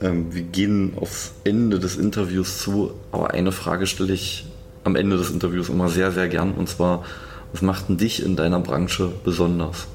Ähm, 0.00 0.32
wir 0.32 0.42
gehen 0.42 0.92
aufs 0.96 1.32
Ende 1.44 1.78
des 1.78 1.96
Interviews 1.96 2.58
zu, 2.58 2.92
aber 3.10 3.32
eine 3.32 3.50
Frage 3.50 3.86
stelle 3.86 4.12
ich 4.12 4.46
am 4.86 4.96
Ende 4.96 5.16
des 5.16 5.30
Interviews 5.30 5.68
immer 5.68 5.88
sehr, 5.88 6.12
sehr 6.12 6.28
gern. 6.28 6.52
Und 6.52 6.68
zwar, 6.68 7.04
was 7.52 7.62
macht 7.62 7.88
denn 7.88 7.98
dich 7.98 8.24
in 8.24 8.36
deiner 8.36 8.60
Branche 8.60 9.12
besonders? 9.24 9.86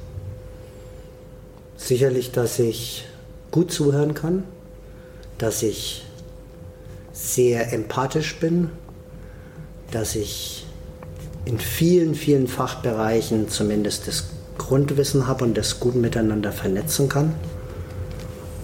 Sicherlich, 1.78 2.32
dass 2.32 2.60
ich 2.60 3.06
gut 3.50 3.72
zuhören 3.72 4.14
kann, 4.14 4.44
dass 5.38 5.64
ich 5.64 6.06
sehr 7.14 7.74
empathisch 7.74 8.36
bin, 8.40 8.70
dass 9.92 10.16
ich 10.16 10.66
in 11.46 11.60
vielen, 11.60 12.16
vielen 12.16 12.48
Fachbereichen 12.48 13.50
zumindest 13.50 14.08
das 14.08 14.30
Grundwissen 14.58 15.28
habe 15.28 15.44
und 15.44 15.58
das 15.58 15.80
gut 15.80 15.96
miteinander 15.96 16.52
vernetzen 16.52 17.10
kann. 17.10 17.34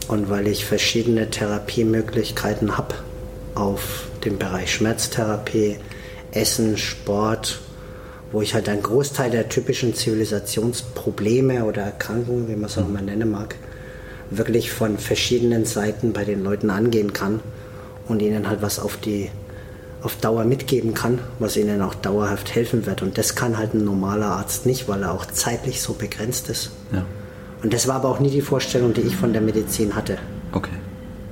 und 0.08 0.30
weil 0.30 0.48
ich 0.48 0.66
verschiedene 0.66 1.30
Therapiemöglichkeiten 1.30 2.78
habe 2.78 2.96
auf 3.56 4.08
dem 4.24 4.38
Bereich 4.38 4.74
Schmerztherapie, 4.74 5.78
Essen, 6.32 6.78
Sport, 6.78 7.60
wo 8.32 8.42
ich 8.42 8.54
halt 8.54 8.70
einen 8.70 8.84
Großteil 8.84 9.32
der 9.32 9.50
typischen 9.50 9.94
Zivilisationsprobleme 9.94 11.63
oder 11.63 11.84
Erkrankungen, 11.84 12.48
wie 12.48 12.56
man 12.56 12.66
es 12.66 12.78
auch 12.78 12.88
mal 12.88 13.02
nennen 13.02 13.32
mag, 13.32 13.56
wirklich 14.30 14.72
von 14.72 14.98
verschiedenen 14.98 15.66
Seiten 15.66 16.13
bei 16.13 16.26
den 16.26 16.44
Leuten 16.44 16.70
angehen 16.70 17.13
kann 17.13 17.40
und 18.08 18.22
ihnen 18.22 18.50
halt 18.50 18.62
was 18.62 18.80
auf 18.80 18.98
die 18.98 19.30
auf 20.04 20.16
Dauer 20.18 20.46
mitgeben 20.46 20.94
kann, 20.94 21.20
was 21.40 21.58
ihnen 21.58 21.82
auch 21.82 21.96
dauerhaft 21.96 22.54
helfen 22.54 22.86
wird. 22.86 23.02
Und 23.02 23.18
das 23.18 23.36
kann 23.36 23.58
halt 23.58 23.74
ein 23.74 23.84
normaler 23.84 24.28
Arzt 24.28 24.66
nicht, 24.66 24.88
weil 24.88 25.02
er 25.02 25.12
auch 25.12 25.26
zeitlich 25.26 25.82
so 25.82 25.94
begrenzt 25.94 26.50
ist. 26.50 26.72
Ja. 26.94 27.04
Und 27.63 27.74
das 27.74 27.88
war 27.88 27.96
aber 27.96 28.10
auch 28.10 28.20
nie 28.20 28.30
die 28.30 28.42
Vorstellung, 28.42 28.94
die 28.94 29.02
ich 29.02 29.16
von 29.16 29.34
der 29.34 29.42
Medizin 29.42 29.96
hatte. 29.96 30.20
Okay. 30.54 30.76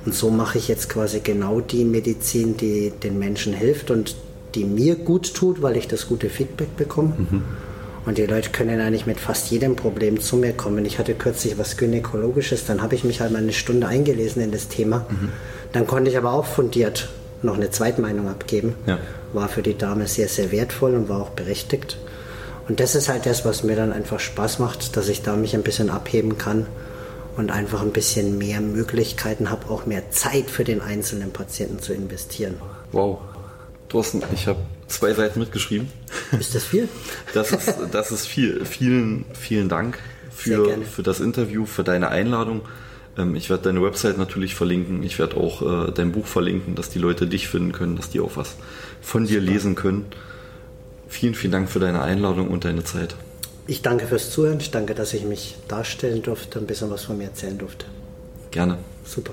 Und 0.04 0.14
so 0.14 0.30
mache 0.30 0.58
ich 0.58 0.66
jetzt 0.68 0.88
quasi 0.88 1.20
genau 1.20 1.60
die 1.60 1.84
Medizin, 1.84 2.56
die 2.56 2.90
den 2.90 3.18
Menschen 3.18 3.52
hilft 3.52 3.90
und 3.90 4.16
die 4.56 4.64
mir 4.64 4.96
gut 4.96 5.34
tut, 5.34 5.62
weil 5.62 5.76
ich 5.76 5.86
das 5.86 6.08
gute 6.08 6.28
Feedback 6.28 6.76
bekomme. 6.76 7.14
Mhm. 7.16 7.42
Und 8.06 8.18
die 8.18 8.26
Leute 8.26 8.50
können 8.50 8.80
eigentlich 8.80 9.06
mit 9.06 9.20
fast 9.20 9.50
jedem 9.50 9.76
Problem 9.76 10.20
zu 10.20 10.36
mir 10.36 10.52
kommen. 10.52 10.84
Ich 10.84 10.98
hatte 10.98 11.14
kürzlich 11.14 11.58
was 11.58 11.76
Gynäkologisches, 11.76 12.64
dann 12.64 12.80
habe 12.80 12.94
ich 12.94 13.04
mich 13.04 13.20
halt 13.20 13.32
mal 13.32 13.42
eine 13.42 13.52
Stunde 13.52 13.88
eingelesen 13.88 14.42
in 14.42 14.52
das 14.52 14.68
Thema. 14.68 15.06
Mhm. 15.08 15.30
Dann 15.72 15.86
konnte 15.86 16.10
ich 16.10 16.16
aber 16.16 16.32
auch 16.32 16.46
fundiert 16.46 17.08
noch 17.42 17.56
eine 17.56 17.70
Zweitmeinung 17.70 18.28
abgeben. 18.28 18.74
Ja. 18.86 18.98
War 19.32 19.48
für 19.48 19.62
die 19.62 19.76
Dame 19.76 20.06
sehr, 20.06 20.28
sehr 20.28 20.52
wertvoll 20.52 20.94
und 20.94 21.08
war 21.08 21.20
auch 21.20 21.30
berechtigt. 21.30 21.98
Und 22.68 22.80
das 22.80 22.94
ist 22.94 23.08
halt 23.08 23.26
das, 23.26 23.44
was 23.44 23.62
mir 23.62 23.76
dann 23.76 23.92
einfach 23.92 24.20
Spaß 24.20 24.58
macht, 24.58 24.96
dass 24.96 25.08
ich 25.08 25.22
da 25.22 25.36
mich 25.36 25.54
ein 25.54 25.62
bisschen 25.62 25.90
abheben 25.90 26.38
kann 26.38 26.66
und 27.36 27.50
einfach 27.50 27.82
ein 27.82 27.92
bisschen 27.92 28.38
mehr 28.38 28.60
Möglichkeiten 28.60 29.50
habe, 29.50 29.70
auch 29.70 29.86
mehr 29.86 30.10
Zeit 30.10 30.50
für 30.50 30.64
den 30.64 30.80
einzelnen 30.80 31.32
Patienten 31.32 31.80
zu 31.80 31.92
investieren. 31.92 32.54
Wow. 32.92 33.18
Thorsten, 33.88 34.22
ich 34.34 34.46
habe 34.46 34.58
zwei 34.88 35.14
Seiten 35.14 35.38
mitgeschrieben. 35.40 35.88
Ist 36.38 36.54
das 36.54 36.64
viel? 36.64 36.88
Das 37.34 37.52
ist, 37.52 37.74
das 37.92 38.12
ist 38.12 38.26
viel. 38.26 38.64
Vielen, 38.64 39.24
vielen 39.34 39.68
Dank 39.68 39.98
für, 40.30 40.82
für 40.82 41.02
das 41.02 41.20
Interview, 41.20 41.66
für 41.66 41.84
deine 41.84 42.08
Einladung. 42.08 42.62
Ähm, 43.16 43.34
ich 43.34 43.50
werde 43.50 43.64
deine 43.64 43.82
Website 43.82 44.18
natürlich 44.18 44.54
verlinken. 44.54 45.02
Ich 45.02 45.18
werde 45.18 45.36
auch 45.36 45.88
äh, 45.88 45.92
dein 45.92 46.12
Buch 46.12 46.26
verlinken, 46.26 46.74
dass 46.74 46.90
die 46.90 46.98
Leute 46.98 47.26
dich 47.26 47.48
finden 47.48 47.72
können, 47.72 47.96
dass 47.96 48.10
die 48.10 48.20
auch 48.20 48.36
was 48.36 48.56
von 49.00 49.26
dir 49.26 49.40
Super. 49.40 49.52
lesen 49.52 49.74
können. 49.74 50.06
Vielen, 51.08 51.34
vielen 51.34 51.52
Dank 51.52 51.70
für 51.70 51.78
deine 51.78 52.02
Einladung 52.02 52.48
und 52.48 52.64
deine 52.64 52.84
Zeit. 52.84 53.14
Ich 53.66 53.82
danke 53.82 54.06
fürs 54.06 54.30
Zuhören. 54.30 54.60
Ich 54.60 54.70
danke, 54.70 54.94
dass 54.94 55.12
ich 55.14 55.24
mich 55.24 55.56
darstellen 55.68 56.22
durfte 56.22 56.58
und 56.58 56.64
ein 56.64 56.66
bisschen 56.66 56.90
was 56.90 57.04
von 57.04 57.18
mir 57.18 57.24
erzählen 57.24 57.58
durfte. 57.58 57.86
Gerne. 58.50 58.78
Super. 59.04 59.32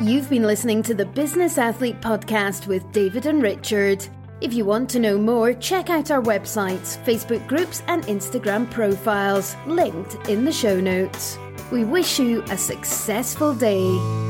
You've 0.00 0.28
been 0.28 0.42
listening 0.42 0.82
to 0.84 0.94
the 0.94 1.06
Business 1.06 1.56
Athlete 1.56 2.00
Podcast 2.00 2.66
with 2.66 2.90
David 2.90 3.26
and 3.26 3.40
Richard. 3.40 4.04
If 4.40 4.52
you 4.52 4.64
want 4.64 4.90
to 4.90 4.98
know 4.98 5.16
more, 5.16 5.52
check 5.54 5.88
out 5.88 6.10
our 6.10 6.20
websites, 6.20 7.02
Facebook 7.04 7.46
groups, 7.46 7.80
and 7.86 8.02
Instagram 8.04 8.68
profiles, 8.70 9.54
linked 9.66 10.28
in 10.28 10.44
the 10.44 10.52
show 10.52 10.80
notes. 10.80 11.38
We 11.70 11.84
wish 11.84 12.18
you 12.18 12.42
a 12.50 12.58
successful 12.58 13.54
day. 13.54 14.23